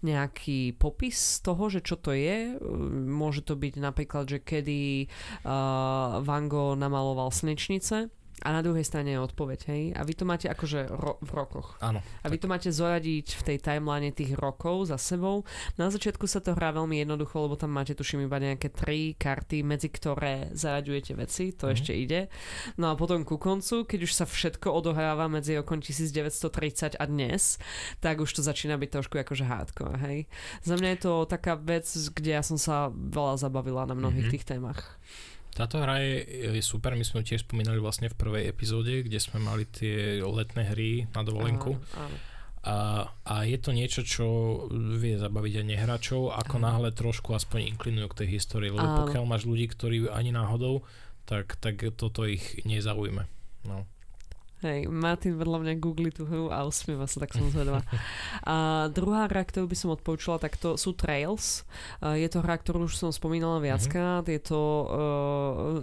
[0.00, 2.56] nejaký popis toho, že čo to je.
[3.10, 4.78] Môže to byť napríklad, že kedy
[5.46, 8.06] uh, Van Gogh namaloval slnečnice
[8.38, 9.82] a na druhej strane je odpoveď, hej?
[9.92, 11.80] A vy to máte akože ro- v rokoch.
[11.80, 12.04] Áno.
[12.20, 15.48] A vy to máte zoradiť v tej timeline tých rokov za sebou.
[15.74, 19.62] Na začiatku sa to hrá veľmi jednoducho, lebo tam máte tuším iba nejaké tri karty,
[19.62, 21.72] medzi ktoré zaraďujete veci, to Mhm.
[21.72, 22.20] ešte ide.
[22.74, 27.56] No a potom ku koncu, keď už sa všetko odohráva medzi rokom 1930 a dnes,
[27.98, 30.18] tak už to začína byť trošku akože hardcore, hej.
[30.60, 34.32] Za mňa je to taká vec, kde ja som sa veľa zabavila na mnohých Mhm.
[34.32, 35.00] tých témach.
[35.56, 36.20] Táto hra je,
[36.52, 40.20] je super, my sme ju tiež spomínali vlastne v prvej epizóde, kde sme mali tie
[40.20, 41.80] letné hry na dovolenku.
[41.96, 42.16] Áno, áno.
[42.66, 44.26] A, a je to niečo, čo
[44.98, 46.64] vie zabaviť aj nehráčov, ako Áno.
[46.66, 48.98] náhle trošku aspoň inklinujú k tej histórii, lebo Áno.
[49.06, 50.82] pokiaľ máš ľudí, ktorí ani náhodou,
[51.30, 53.22] tak, tak toto ich nezaujme.
[53.70, 53.86] No.
[54.64, 57.84] Hej, Martin vedľa mňa googli tú hru a usmieva sa, tak som zvedavá.
[58.40, 61.68] A druhá hra, ktorú by som odporúčala, tak to sú Trails.
[62.00, 64.24] Je to hra, ktorú už som spomínala viackrát.
[64.24, 64.88] Je to uh,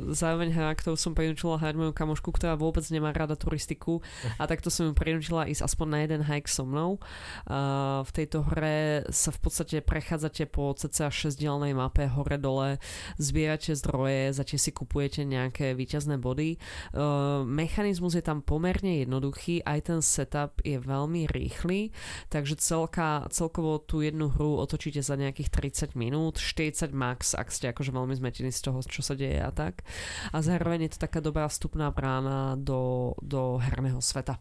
[0.10, 4.02] zároveň hra, ktorú som prinúčila hrať moju kamošku, ktorá vôbec nemá rada turistiku
[4.42, 6.98] a takto som ju prinúčila ísť aspoň na jeden hike so mnou.
[7.46, 12.82] Uh, v tejto hre sa v podstate prechádzate po cca 6-dielnej mape hore-dole,
[13.22, 16.58] zbierate zdroje, zatiaľ si kupujete nejaké výťazné body.
[16.90, 21.92] Uh, mechanizmus je tam pomerne jednoduchý, aj ten setup je veľmi rýchly,
[22.32, 25.52] takže celka, celkovo tú jednu hru otočíte za nejakých
[25.92, 29.52] 30 minút, 40 max, ak ste akože veľmi zmetení z toho, čo sa deje a
[29.52, 29.84] tak.
[30.32, 34.40] A zároveň je to taká dobrá vstupná brána do, do herného sveta.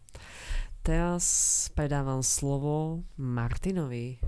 [0.83, 1.25] Teraz
[1.79, 4.18] predávam slovo Martinovi.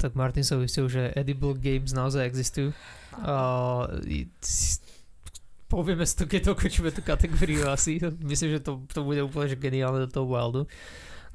[0.00, 2.74] Tak Martin sa uistil, že edible games naozaj existujú.
[3.20, 3.86] Uh,
[5.70, 8.02] povieme to, keď dokončíme tú kategóriu asi.
[8.20, 10.66] Myslím, že to, to bude úplne že geniálne do toho wildu.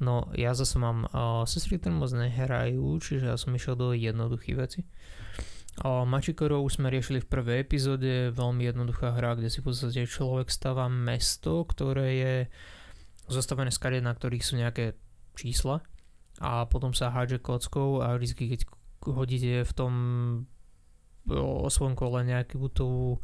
[0.03, 4.57] No ja zase mám uh, sestry, ktoré moc nehrajú, čiže ja som išiel do jednoduchých
[4.59, 4.83] vecí.
[5.79, 10.03] Uh, Machikorov už sme riešili v prvej epizóde, veľmi jednoduchá hra, kde si v podstate
[10.03, 12.35] človek stáva mesto, ktoré je
[13.31, 14.99] zostavené z kariet, na ktorých sú nejaké
[15.35, 15.79] čísla
[16.43, 18.61] a potom sa hádže kockou a vždy, keď
[19.07, 19.93] hodíte v tom
[21.31, 23.17] o svojom kole nejakú tú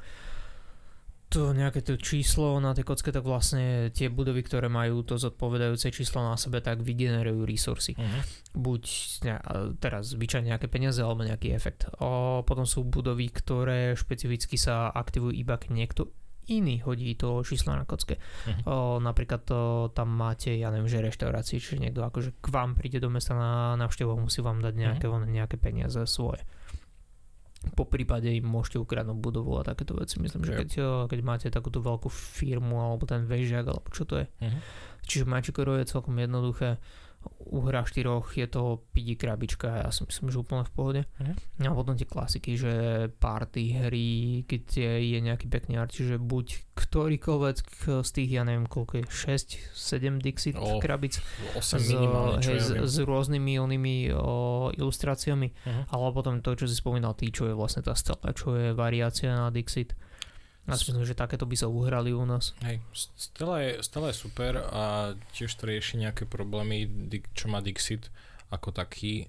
[1.32, 5.88] to nejaké to číslo na tej kocke, tak vlastne tie budovy, ktoré majú to zodpovedajúce
[5.96, 7.96] číslo na sebe, tak vygenerujú resursy.
[7.96, 8.22] Uh-huh.
[8.52, 8.84] Buď
[9.24, 9.36] ne,
[9.80, 11.88] teraz zvyčajne nejaké peniaze alebo nejaký efekt.
[12.04, 16.12] O, potom sú budovy, ktoré špecificky sa aktivujú iba keď niekto
[16.52, 18.20] iný hodí to číslo na kocke.
[18.52, 18.62] Mhm.
[18.68, 23.00] O, napríklad to, tam máte, ja neviem, že reštaurácii, čiže niekto akože k vám príde
[23.00, 25.32] do mesta na návštevu musí vám dať nejaké, mm.
[25.32, 26.44] nejaké peniaze svoje.
[27.78, 30.18] Po prípade im môžete ukradnúť budovu a takéto veci.
[30.18, 34.18] Myslím, že keď, o, keď máte takúto veľkú firmu alebo ten vežiak, alebo čo to
[34.18, 34.26] je.
[34.26, 34.62] Uh-huh.
[35.06, 36.82] Čiže Magikorov je celkom jednoduché.
[37.52, 41.02] U hra štyroch je to pidi krabička, ja si myslím, že úplne v pohode.
[41.20, 41.34] Mhm.
[41.60, 42.74] No a potom tie klasiky, že
[43.20, 44.12] party hry,
[44.48, 47.58] kde je nejaký pekný art, čiže buď ktorýkoľvek
[48.02, 51.20] z tých, ja neviem koľko je, 6, 7 Dixit O, krabic
[51.54, 51.92] 8 s,
[52.48, 55.84] hej, ja s, s rôznymi onými o, ilustráciami, Uh-huh.
[55.94, 59.30] alebo potom to, čo si spomínal ty, čo je vlastne tá stela, čo je variácia
[59.36, 59.94] na Dixit.
[60.70, 62.54] Ja si myslím, že takéto by sa uhrali u nás.
[62.62, 66.86] Hej, Stella je, Stella je super a tiež to rieši nejaké problémy,
[67.34, 68.14] čo má Dixit
[68.54, 69.26] ako taký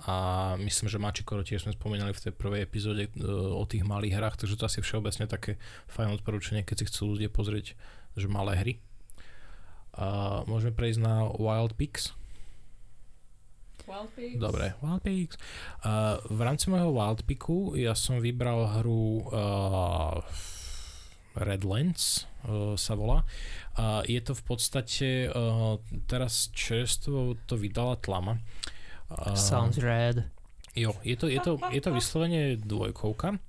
[0.00, 0.14] a
[0.56, 4.36] myslím, že Machikoro tiež sme spomínali v tej prvej epizóde e, o tých malých hrách,
[4.40, 5.60] takže to asi všeobecne také
[5.92, 7.76] fajn odporúčanie, keď si chcú ľudia pozrieť,
[8.16, 8.74] že malé hry.
[9.92, 12.16] A môžeme prejsť na Wild Pix.
[14.40, 15.36] Dobre, Wild Pix.
[15.84, 20.24] A v rámci môjho Wild Piku ja som vybral hru uh,
[21.40, 23.24] Redlands uh, sa volá.
[23.80, 28.38] A je to v podstate uh, teraz čerstvo to vydala Tlama.
[29.34, 30.22] Sounds red.
[30.78, 33.42] Jo, je to, je to, je to vyslovene dvojkovka.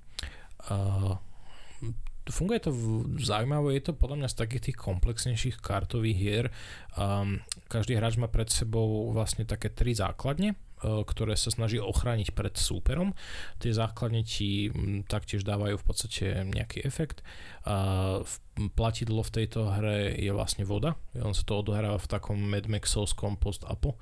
[2.22, 2.82] Funguje to v,
[3.18, 6.46] zaujímaво, je to podľa mňa z takých tých komplexnejších kartových hier.
[6.94, 12.54] Um, každý hráč má pred sebou vlastne také tri základne, ktoré sa snaží ochrániť pred
[12.58, 13.14] súperom.
[13.62, 14.68] Tie základne ti
[15.06, 17.22] taktiež dávajú v podstate nejaký efekt.
[17.62, 18.38] V-
[18.74, 20.98] platidlo v tejto hre je vlastne voda.
[21.22, 23.96] On sa to odohráva v takom Mad Maxovskom post-apo.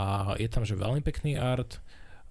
[0.00, 1.82] A je tam, že veľmi pekný art,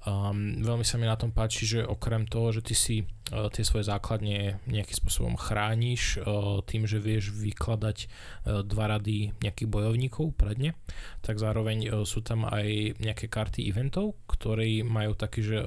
[0.08, 3.68] Um, veľmi sa mi na tom páči, že okrem toho, že ty si uh, tie
[3.68, 10.40] svoje základne nejakým spôsobom chrániš uh, tým, že vieš vykladať uh, dva rady nejakých bojovníkov
[10.40, 10.80] predne,
[11.20, 15.58] tak zároveň uh, sú tam aj nejaké karty eventov, ktoré majú taký, že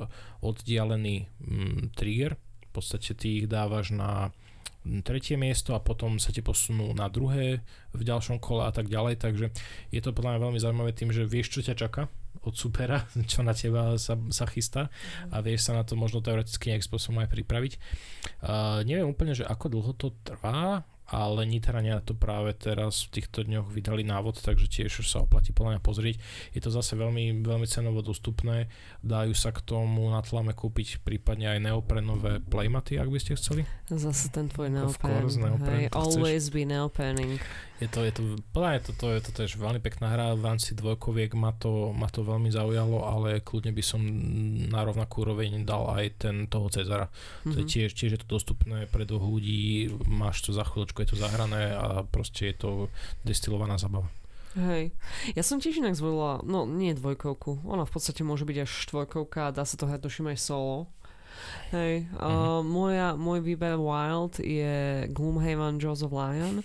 [0.41, 4.33] oddialený um, trigger, v podstate ty ich dávaš na
[5.05, 7.61] tretie miesto a potom sa ti posunú na druhé
[7.93, 9.53] v ďalšom kole a tak ďalej, takže
[9.93, 12.09] je to podľa mňa veľmi zaujímavé tým, že vieš, čo ťa čaká
[12.41, 14.89] od supera, čo na teba sa, sa chystá.
[15.29, 17.73] A vieš sa na to možno teoreticky nejak spôsobom aj pripraviť.
[18.41, 23.45] Uh, neviem úplne, že ako dlho to trvá, ale Nitrania to práve teraz v týchto
[23.45, 26.17] dňoch vydali návod, takže tiež sa oplatí podľa mňa pozrieť.
[26.57, 28.73] Je to zase veľmi, veľmi cenovo dostupné,
[29.05, 33.69] dajú sa k tomu na tlame kúpiť prípadne aj neoprenové playmaty, ak by ste chceli.
[33.93, 35.29] Zase ten tvoj neopren.
[35.29, 37.37] neopren hey, always be neoprening.
[37.83, 38.23] Je to, je to,
[38.55, 42.07] podľa to, to, je, to je veľmi pekná hra, v rámci dvojkoviek ma to, ma
[42.07, 43.99] to veľmi zaujalo, ale kľudne by som
[44.71, 47.11] na rovnakú úroveň dal aj ten toho Cezara.
[47.11, 47.51] Mm-hmm.
[47.51, 47.73] To je mhm.
[47.75, 51.75] tiež, tiež je to dostupné pre dvoch ľudí, máš to za chvíľočku, je to zahrané
[51.75, 52.71] a proste je to
[53.27, 54.09] destilovaná zabava.
[54.53, 54.93] Hej.
[55.33, 59.49] Ja som tiež inak zvolila, no nie dvojkovku, ona v podstate môže byť až štvorkovka
[59.49, 60.93] dá sa to hrať tuším aj solo.
[61.73, 66.61] Hej, uh, moja, môj výber Wild je Gloomhaven of Lion.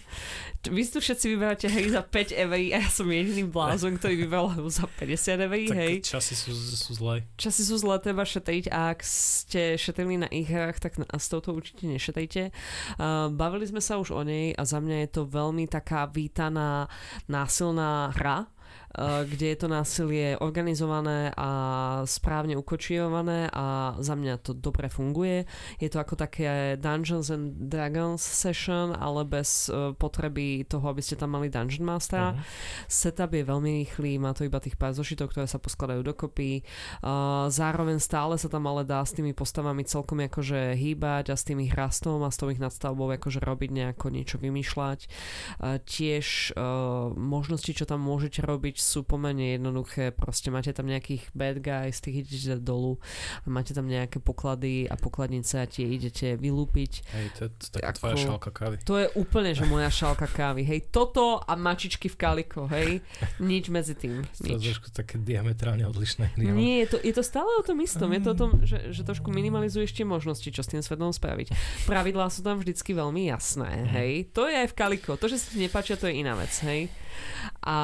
[0.67, 4.51] Vy tu všetci vyberáte hry za 5 eur a ja som jediný blázon, ktorý vyberal
[4.67, 6.03] za 50 eur, hej.
[6.03, 7.23] časy sú, sú zlé.
[7.39, 11.31] Časy sú zlé, treba šetriť a ak ste šetrili na ich hrách, tak na, s
[11.31, 12.51] touto určite nešetrite.
[12.99, 16.91] Uh, bavili sme sa už o nej a za mňa je to veľmi taká vítaná
[17.31, 18.51] násilná hra,
[18.97, 21.49] kde je to násilie organizované a
[22.09, 25.45] správne ukočírované a za mňa to dobre funguje.
[25.77, 31.13] Je to ako také Dungeons and Dragons session, ale bez eh, potreby toho, aby ste
[31.13, 32.33] tam mali Dungeon Mastera.
[32.33, 32.41] Uh-huh.
[32.89, 36.61] Setup je veľmi rýchly, má to iba tých pár zošitov, ktoré sa poskladajú dokopy.
[36.61, 41.45] Eh, zároveň stále sa tam ale dá s tými postavami celkom akože hýbať a s
[41.45, 44.99] tým ich rastom a s tou ich nadstavbou akože robiť nejako niečo vymýšľať.
[45.85, 46.57] Tiež
[47.13, 52.23] možnosti, čo tam môžete robiť sú pomerne jednoduché, proste máte tam nejakých bad guys, tých
[52.23, 52.95] idete dolu
[53.43, 56.91] a máte tam nejaké poklady a pokladnice a tie idete vylúpiť.
[57.11, 58.75] Hej, to je taká tvoja šálka kávy.
[58.87, 60.63] To je úplne, že moja šálka kávy.
[60.63, 63.03] Hej, toto a mačičky v kaliko, hej,
[63.43, 64.23] nič medzi tým.
[64.23, 64.47] Nič.
[64.47, 66.39] To je trošku také diametrálne odlišné.
[66.39, 68.07] Nie, je to, je to stále o tom istom.
[68.15, 71.51] Je to o tom, že, že trošku minimalizuješ tie možnosti, čo s tým svetom spraviť.
[71.83, 74.11] Pravidlá sú tam vždycky veľmi jasné, hej.
[74.31, 75.19] To je aj v kaliko.
[75.19, 76.87] To, že sa ti nepáčia, to je iná vec, hej
[77.63, 77.79] a,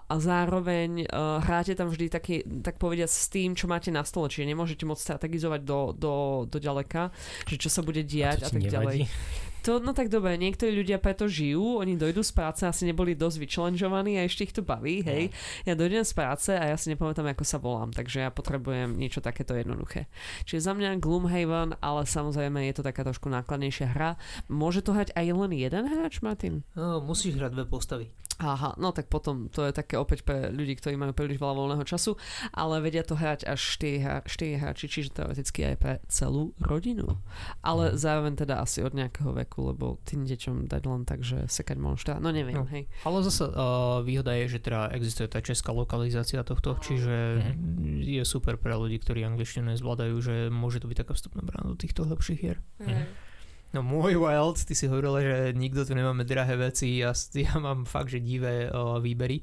[0.00, 4.32] a zároveň uh, hráte tam vždy taký, tak povediať s tým, čo máte na stole,
[4.32, 6.14] čiže nemôžete moc strategizovať do, do,
[6.48, 7.10] do ďaleka,
[7.46, 9.04] že čo sa bude diať a, a tak nevadí?
[9.06, 9.44] ďalej.
[9.66, 13.42] To, no tak dobre, niektorí ľudia preto žijú, oni dojdú z práce, asi neboli dosť
[13.42, 15.26] vyčlenžovaní a ešte ich to baví, hej.
[15.26, 15.34] No.
[15.66, 19.18] Ja dojdem z práce a ja si nepamätám, ako sa volám, takže ja potrebujem niečo
[19.18, 20.06] takéto jednoduché.
[20.46, 24.14] Čiže za mňa Gloomhaven, ale samozrejme je to taká trošku nákladnejšia hra.
[24.46, 26.62] Môže to hrať aj len jeden hráč, Martin?
[26.78, 28.06] No, musíš hrať dve postavy.
[28.36, 31.84] Aha, no tak potom to je také opäť pre ľudí, ktorí majú príliš veľa voľného
[31.88, 32.20] času,
[32.52, 37.16] ale vedia to hrať až 4, 4 hráči, čiže teoreticky aj pre celú rodinu.
[37.64, 37.96] Ale mhm.
[37.96, 42.20] zároveň teda asi od nejakého veku, lebo tým deťom dať len tak, že sekať monštra,
[42.20, 42.68] no neviem, no.
[42.68, 42.84] hej.
[43.08, 48.04] Ale zase uh, výhoda je, že teda existuje tá česká lokalizácia tohto, čiže mm.
[48.04, 51.78] je super pre ľudí, ktorí angličtinu nezvládajú, že môže to byť taká vstupná brána do
[51.80, 52.60] týchto lepších hier.
[52.84, 53.25] Mm.
[53.74, 57.82] No môj Wild, ty si hovorila, že nikto tu nemáme drahé veci, ja, ja mám
[57.82, 59.42] fakt, že divé uh, výbery.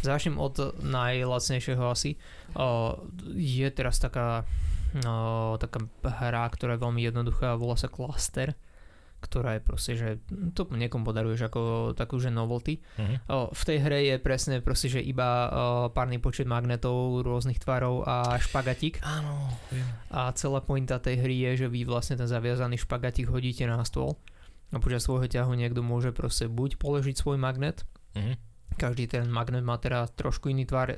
[0.00, 2.16] Začnem od najlacnejšieho asi.
[2.56, 2.96] Uh,
[3.36, 4.48] je teraz taká,
[5.04, 8.56] uh, taká hra, ktorá je veľmi jednoduchá, volá sa Cluster
[9.18, 10.08] ktorá je proste, že
[10.54, 11.60] to niekomu podaruješ ako
[11.98, 12.78] takú, že novelty.
[12.96, 13.50] Uh-huh.
[13.50, 15.50] V tej hre je presne proste, že iba
[15.90, 19.02] párny počet magnetov rôznych tvarov a špagatík.
[19.02, 19.86] Áno, viem.
[20.14, 24.16] A celá pointa tej hry je, že vy vlastne ten zaviazaný špagatík hodíte na stôl
[24.70, 28.47] a počas svojho ťahu niekto môže proste buď položiť svoj magnet, uh-huh
[28.78, 30.94] každý ten magnet má teda trošku iný tvar.
[30.94, 30.96] E,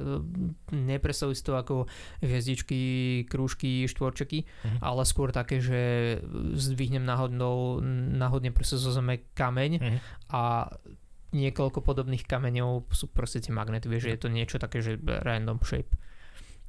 [0.71, 1.89] Nepredstavuj si to ako
[2.21, 2.81] hviezdičky,
[3.27, 4.79] krúžky, štvorčeky, uh-huh.
[4.85, 5.81] ale skôr také, že
[6.55, 7.81] zdvihnem náhodnou,
[8.21, 9.99] náhodne proste zo zeme kameň uh-huh.
[10.31, 10.43] a
[11.31, 15.63] niekoľko podobných kameňov sú proste tie magnety, vieš, že je to niečo také, že random
[15.63, 15.95] shape.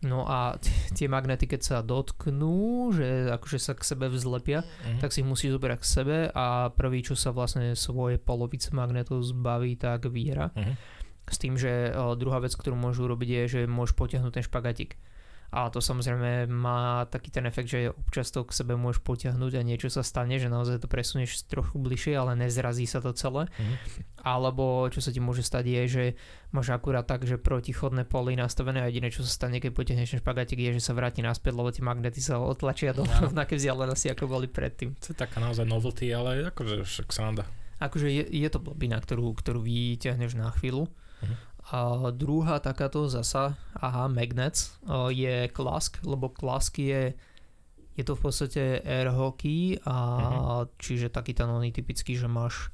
[0.02, 4.98] No a t- tie magnety, keď sa dotknú, že akože sa k sebe vzlepia, mm-hmm.
[4.98, 9.22] tak si ich musí zobrať k sebe a prvý, čo sa vlastne svoje polovice magnetov
[9.22, 10.50] zbaví, tak vyhra.
[10.58, 10.76] Mm-hmm.
[11.32, 15.00] S tým, že o, druhá vec, ktorú môžu robiť je, že môžeš potiahnuť ten špagatik.
[15.52, 19.68] A to samozrejme má taký ten efekt, že občas to k sebe môžeš potiahnuť a
[19.68, 23.52] niečo sa stane, že naozaj to presunieš trochu bližšie, ale nezrazí sa to celé.
[23.60, 23.76] Mhm.
[24.24, 26.04] Alebo čo sa ti môže stať je, že
[26.56, 30.24] máš akurát tak, že protichodné poly nastavené a jediné, čo sa stane, keď potiahneš ten
[30.24, 33.12] špagátik, je, že sa vráti naspäť, lebo tie magnety sa otlačia do Áno.
[33.28, 34.96] rovnaké vzdialenosti, ako boli predtým.
[35.04, 37.44] To je taká naozaj novelty, ale akože však sa dá.
[37.84, 40.88] Akože je, je to blbina, ktorú, ktorú vyťahneš na chvíľu.
[41.72, 44.76] A druhá takáto zasa, aha, Magnets,
[45.10, 47.14] je Klask, lebo Klask je,
[47.96, 50.76] je to v podstate air hockey a Mhm.
[50.76, 52.74] čiže taký ten oný typický, že máš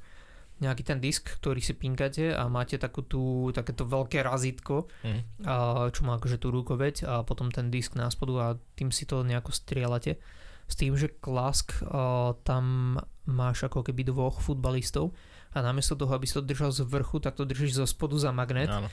[0.58, 3.22] nejaký ten disk, ktorý si pinkate a máte takú tú,
[3.54, 5.20] takéto veľké razítko, Mhm.
[5.46, 5.54] a,
[5.94, 9.22] čo má akože tú rukoveď a potom ten disk na spodu a tým si to
[9.22, 10.18] nejako strieľate.
[10.66, 12.98] S tým, že Klask a, tam
[13.30, 15.14] máš ako keby dvoch futbalistov
[15.54, 18.30] a namiesto toho, aby si to držal z vrchu, tak to držíš zo spodu za
[18.30, 18.88] magnet Áno.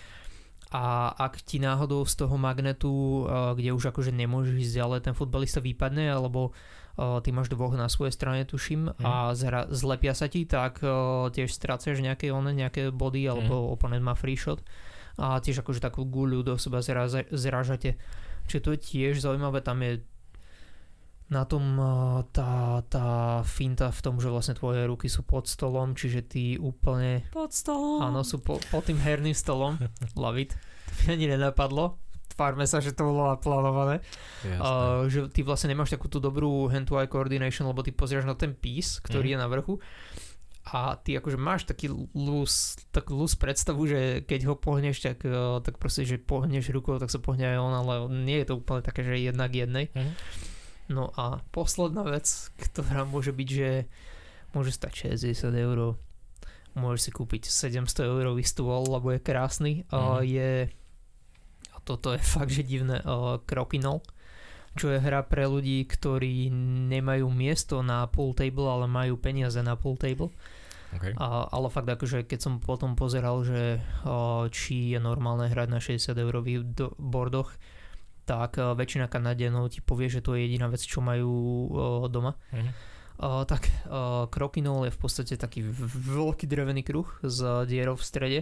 [0.71, 5.15] a ak ti náhodou z toho magnetu, a, kde už akože nemôžeš ísť ďalej, ten
[5.17, 6.55] futbalista vypadne alebo
[6.95, 11.27] a, ty máš dvoch na svojej strane, tuším, a zra, zlepia sa ti, tak a,
[11.29, 14.63] tiež strácaš nejaké, one, nejaké body alebo oponent má free shot
[15.15, 16.83] a tiež akože takú guľu do seba
[17.31, 17.95] zrážate.
[18.45, 20.03] Čiže to je tiež zaujímavé, tam je
[21.25, 21.91] na tom a,
[22.29, 22.51] tá,
[22.85, 23.07] tá
[23.41, 28.01] finta v tom, že vlastne tvoje ruky sú pod stolom, čiže ty úplne Pod stolom.
[28.03, 29.75] Áno, sú po, pod tým herným stolom.
[30.13, 30.51] Love it.
[30.85, 31.97] To mi ani nenapadlo.
[32.27, 34.03] Tvárme sa, že to bolo naplánované.
[34.43, 38.51] Uh, že ty vlastne nemáš takú tú dobrú hand-to-eye coordination, lebo ty pozrieš na ten
[38.51, 39.33] pís, ktorý Mhm.
[39.33, 39.75] je na vrchu
[40.65, 45.61] a ty akože máš taký lus, takú lus predstavu, že keď ho pohneš, tak, uh,
[45.61, 48.81] tak proste, že pohneš rukou, tak sa pohne aj on, ale nie je to úplne
[48.81, 49.93] také, že jedna k jednej.
[49.93, 50.11] Mhm.
[50.87, 53.69] No a posledná vec, ktorá môže byť, že
[54.51, 55.97] môže stať 60 eur,
[56.73, 60.21] môžeš si kúpiť 700 eurový stôl, lebo je krásny, Mhm.
[60.21, 60.49] je
[61.71, 63.01] a toto je fakt, že divné,
[63.43, 64.05] Crokinole,
[64.75, 66.51] čo je hra pre ľudí, ktorí
[66.91, 70.29] nemajú miesto na pool table, ale majú peniaze na pool table.
[70.93, 71.11] Okay.
[71.15, 75.79] A, ale fakt akože keď som potom pozeral, že uh, či je normálne hrať na
[75.79, 77.51] 60 eurových do- bordoch,
[78.25, 81.69] tak uh, väčšina Kanadianov ti povie, že to je jediná vec, čo majú uh,
[82.05, 82.33] doma.
[82.51, 82.71] Mhm.
[83.15, 88.39] Uh, tak uh, Crokinole je v podstate taký veľký drevený kruh s dierou v strede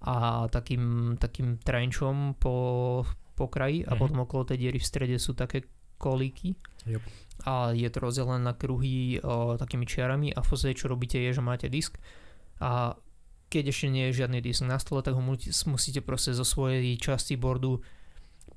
[0.00, 3.98] a takým, takým trenčom po, po kraji a Mhm.
[3.98, 7.02] potom okolo tej diery v strede sú také kolíky Yep.
[7.44, 11.30] a je to rozdelené na kruhy uh, takými čiarami a v podstate čo robíte je,
[11.30, 11.94] že máte disk
[12.58, 12.98] a
[13.46, 15.36] keď ešte nie je žiadny disk na stole, tak ho mu-
[15.68, 17.84] musíte proste zo svojej časti bordu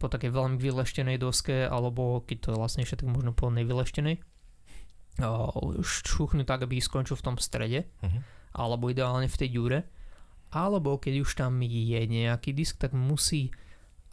[0.05, 4.21] po takej veľmi vyleštenej doske alebo keď to je ešte tak možno po nevyleštenej
[5.81, 8.19] šuchnúť tak, aby skončil v tom strede Mhm.
[8.53, 9.79] alebo ideálne v tej ďure
[10.53, 13.49] alebo keď už tam je nejaký disk, tak musí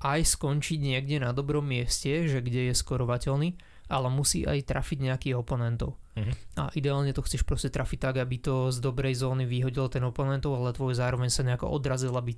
[0.03, 3.55] aj skončiť niekde na dobrom mieste, že kde je skorovateľný,
[3.87, 5.95] ale musí aj trafiť nejakých oponentov.
[6.19, 6.33] Mhm.
[6.59, 10.59] A ideálne to chceš proste trafiť tak, aby to z dobrej zóny vyhodil ten oponentov,
[10.59, 12.35] ale tvoj zároveň sa nejako odrazil, aby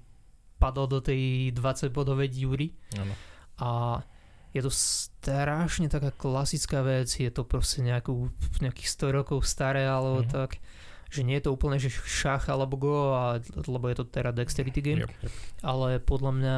[0.61, 2.77] padol do tej 20 bodovej diúry.
[3.01, 3.17] Áno.
[3.57, 4.03] A
[4.51, 8.31] je to strašne taká klasická vec, je to proste nejakú,
[8.61, 10.31] nejakých 100 rokov staré alebo Mhm.
[10.31, 10.63] tak,
[11.11, 14.79] že nie je to úplne že šach alebo go, a, lebo je to teda dexterity
[14.79, 15.33] game, Yep, yep.
[15.61, 16.57] ale podľa mňa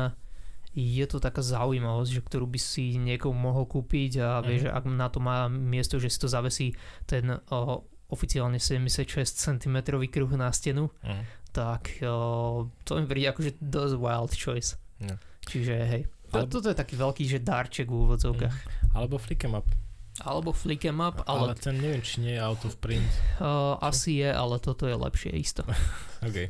[0.72, 4.66] je to taká zaujímavosť, že ktorú by si niekomu mohol kúpiť a vieš, Mhm.
[4.66, 9.76] že ak na to má miesto, že si to zavesí ten o, oficiálne 76 cm
[10.06, 11.22] kruh na stenu, Mhm.
[11.50, 14.76] tak o, to mi príde akože dosť wild choice.
[15.00, 15.16] No.
[15.42, 16.02] Čiže hej,
[16.36, 18.56] to, Alebo- toto je taký veľký, že darček v úvodzovkách.
[18.92, 19.68] Alebo flick 'em up.
[20.16, 23.04] Alebo flick 'em up, Ale, ale, ten neviem, či nie je out of print.
[23.36, 25.60] uh, asi je, ale toto je lepšie isto.
[26.26, 26.48] OK.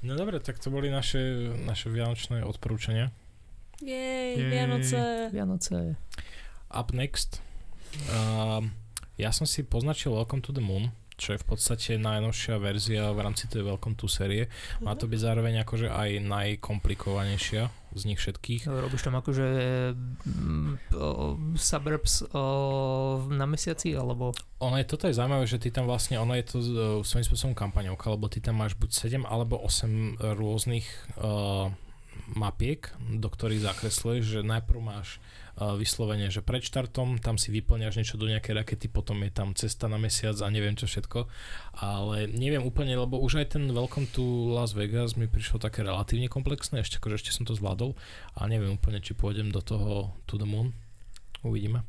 [0.00, 1.20] No dobre, tak to boli naše,
[1.60, 3.12] naše vianočné odporúčania.
[3.80, 4.48] Jej, Jej.
[4.48, 5.00] Vianoce.
[5.28, 5.76] Vianoce.
[6.72, 7.44] Up next.
[8.08, 8.64] Uh,
[9.16, 10.88] ja som si poznačil Welcome to the Moon,
[11.20, 14.48] čo je v podstate najnovšia verzia v rámci tej Welcome to série.
[14.80, 18.64] Má to byť zároveň akože aj najkomplikovanejšia z nich všetkých.
[18.64, 19.46] Robíš tam akože
[20.96, 22.42] o, suburbs o,
[23.28, 24.32] na mesiaci, alebo
[24.64, 26.66] Ono je, toto je zaujímavé, že ty tam vlastne, ono je to uh,
[27.04, 30.86] svojím spôsobom kampaňovka, lebo ty tam máš buď 7 alebo 8 rôznych
[31.20, 31.68] uh,
[32.32, 35.40] mapiek, do ktorých zakresluješ, že najprv máš uh,
[35.76, 39.86] vyslovene, že pred štartom tam si vyplňaš niečo do nejakej rakety, potom je tam cesta
[39.92, 41.28] na mesiac a neviem čo všetko,
[41.84, 46.32] ale neviem úplne, lebo už aj ten Welcome to Las Vegas mi prišlo také relatívne
[46.32, 47.92] komplexné, ešte akože ešte som to zvládol,
[48.40, 50.72] ale neviem úplne, či pôjdem do toho To the Moon.
[51.44, 51.84] Uvidíme.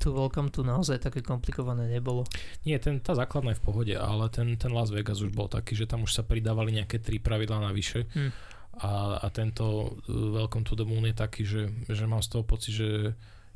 [0.00, 2.28] tu Welcome tu naozaj také komplikované nebolo.
[2.68, 5.72] Nie, ten, tá základná je v pohode, ale ten, ten Las Vegas už bol taký,
[5.72, 8.04] že tam už sa pridávali nejaké tri pravidlá navyše.
[8.12, 8.32] Hm.
[8.80, 12.44] A, a tento uh, Welcome to the Moon je taký, že, že mám z toho
[12.46, 12.88] pocit, že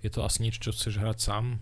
[0.03, 1.59] je to asi niečo, čo chceš hrať sám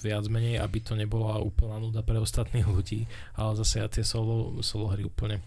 [0.00, 3.04] viac menej, aby to nebola úplná nuda pre ostatných ľudí,
[3.36, 5.44] ale zase ja tie solo, solo hry úplne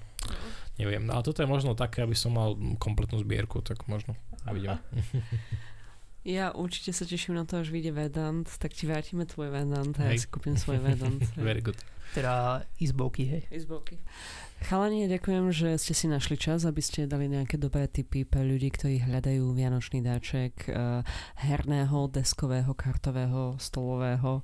[0.77, 1.09] neviem.
[1.09, 4.79] Ale toto je možno také, aby som mal kompletnú zbierku, tak možno uvidíme.
[6.23, 10.07] Ja určite sa teším na to, až vyjde Vedant, tak ti vrátime tvoj Vedant a
[10.07, 11.19] ja si kúpim svoj Vedant.
[11.35, 11.75] Very good.
[12.15, 13.43] Teda izbovky, hej.
[13.51, 13.99] Izbovky.
[14.63, 18.71] Chalani, ďakujem, že ste si našli čas, aby ste dali nejaké dobré tipy pre ľudí,
[18.71, 21.03] ktorí hľadajú vianočný dáček uh,
[21.35, 24.39] herného, deskového, kartového, stolového.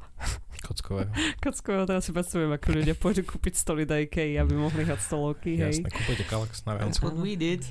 [0.59, 1.07] Kockového.
[1.43, 5.55] Kockového, teraz si predstavujem, ako ľudia pôjdu kúpiť stoly do IKEA, aby mohli hrať stolovky,
[5.55, 5.79] hej.
[5.79, 6.99] Jasné, kúpujte Kalax na Vianoce.
[6.99, 7.63] What we did.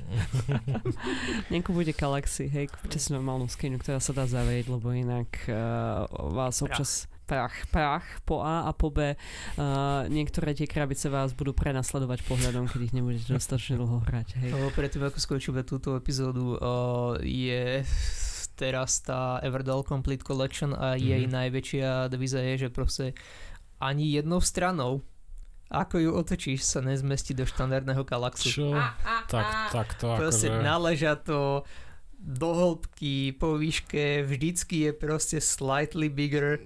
[1.53, 6.65] Nekúpujte Galaxy, hej, kúpite si normálnu skinu, ktorá sa dá zavrieť, lebo inak uh, vás
[6.65, 9.13] občas prach, prach po A a po B.
[9.13, 14.27] Uh, niektoré tie krabice vás budú prenasledovať pohľadom, keď ich nebudete dostatočne dlho hrať.
[14.41, 14.51] Hej.
[14.57, 17.85] O, predtým ako skončíme túto epizódu, uh, je
[18.57, 21.05] teraz tá Everdell Complete Collection a mm-hmm.
[21.05, 23.05] jej najväčšia deviza je, že proste
[23.79, 25.05] ani jednou stranou
[25.69, 28.49] ako ju otočíš, sa nezmestí do štandardného galaxu.
[28.49, 28.73] Čo?
[29.29, 30.65] Tak, tak to Proste akože...
[30.65, 31.61] naleža to
[32.17, 36.59] do hĺbky, po výške, vždycky je proste slightly bigger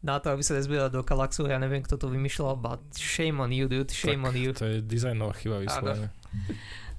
[0.00, 1.44] na to, aby sa nezbila do galaxu.
[1.44, 4.50] Ja neviem, kto to vymýšľal, but shame on you, dude, shame tak, on you.
[4.56, 6.08] To je dizajnová chyba vyslovene.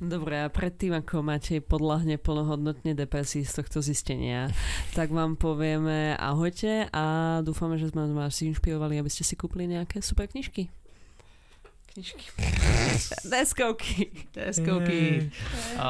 [0.01, 4.49] Dobre, a predtým, ako máte podľahne plnohodnotne depresí z tohto zistenia,
[4.97, 10.01] tak vám povieme ahojte a dúfame, že sme vás inšpirovali, aby ste si kúpili nejaké
[10.01, 10.73] super knižky.
[11.93, 12.25] Knižky.
[13.33, 14.09] Deskovky.
[14.33, 15.29] Deskovky.
[15.77, 15.89] A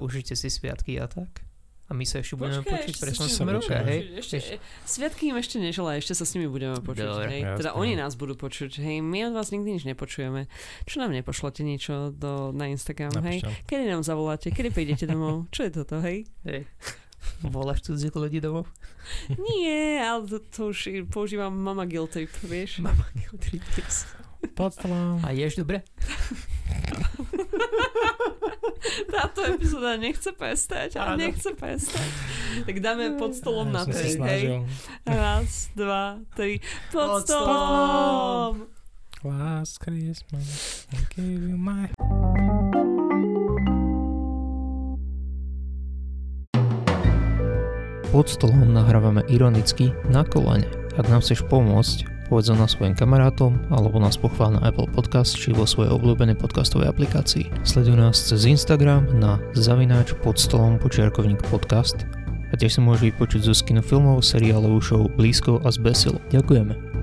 [0.00, 1.49] užite si sviatky a tak.
[1.90, 4.00] A my sa ešte budeme Počkaj, počuť ešte pre budeme roka, hej?
[4.22, 7.02] Ešte, sviatky im ešte nežela, ešte sa s nimi budeme počuť.
[7.02, 7.42] Dobre, hej?
[7.42, 7.58] jasné.
[7.58, 8.78] Teda oni nás budú počuť.
[8.78, 10.46] Hej, my od vás nikdy nič nepočujeme.
[10.86, 13.42] Čo nám nepošlete niečo do, na Instagram, hej?
[13.42, 13.66] Napíšte.
[13.66, 14.54] Kedy nám zavoláte?
[14.54, 15.44] Kedy prídete domov?
[15.54, 16.30] Čo je toto, hej?
[16.46, 16.70] Hej.
[17.42, 18.70] Voláš cudzích ľudí domov?
[19.50, 22.86] Nie, ale to, to už používam mama guilt trip, vieš?
[22.86, 23.02] Mama,
[24.54, 25.18] Pod stolom.
[25.26, 25.82] A ješ dobre?
[29.14, 31.20] Táto epizóda nechce prestať, ale Áno.
[31.20, 32.08] nechce prestať.
[32.64, 34.42] Tak dáme pod stolom Ja na tri, hej?
[35.04, 36.58] Raz, dva, tri.
[36.90, 38.52] Pod Pod stolom!
[39.20, 41.92] Last Christmas, I gave you my...
[48.10, 50.66] Pod stolom nahrávame ironicky na kolene.
[50.98, 55.50] Ak nám chceš pomôcť, povedz na svojim kamarátom alebo nás pochvál na Apple Podcast či
[55.50, 57.50] vo svojej obľúbenej podcastovej aplikácii.
[57.66, 62.06] Sleduj nás cez Instagram na zavináč pod stolom počiarkovník podcast
[62.50, 66.22] a tiež si môžeš vypočuť zo skinu filmov, seriálov, show Blízko a z Besilo.
[66.30, 66.99] Ďakujeme.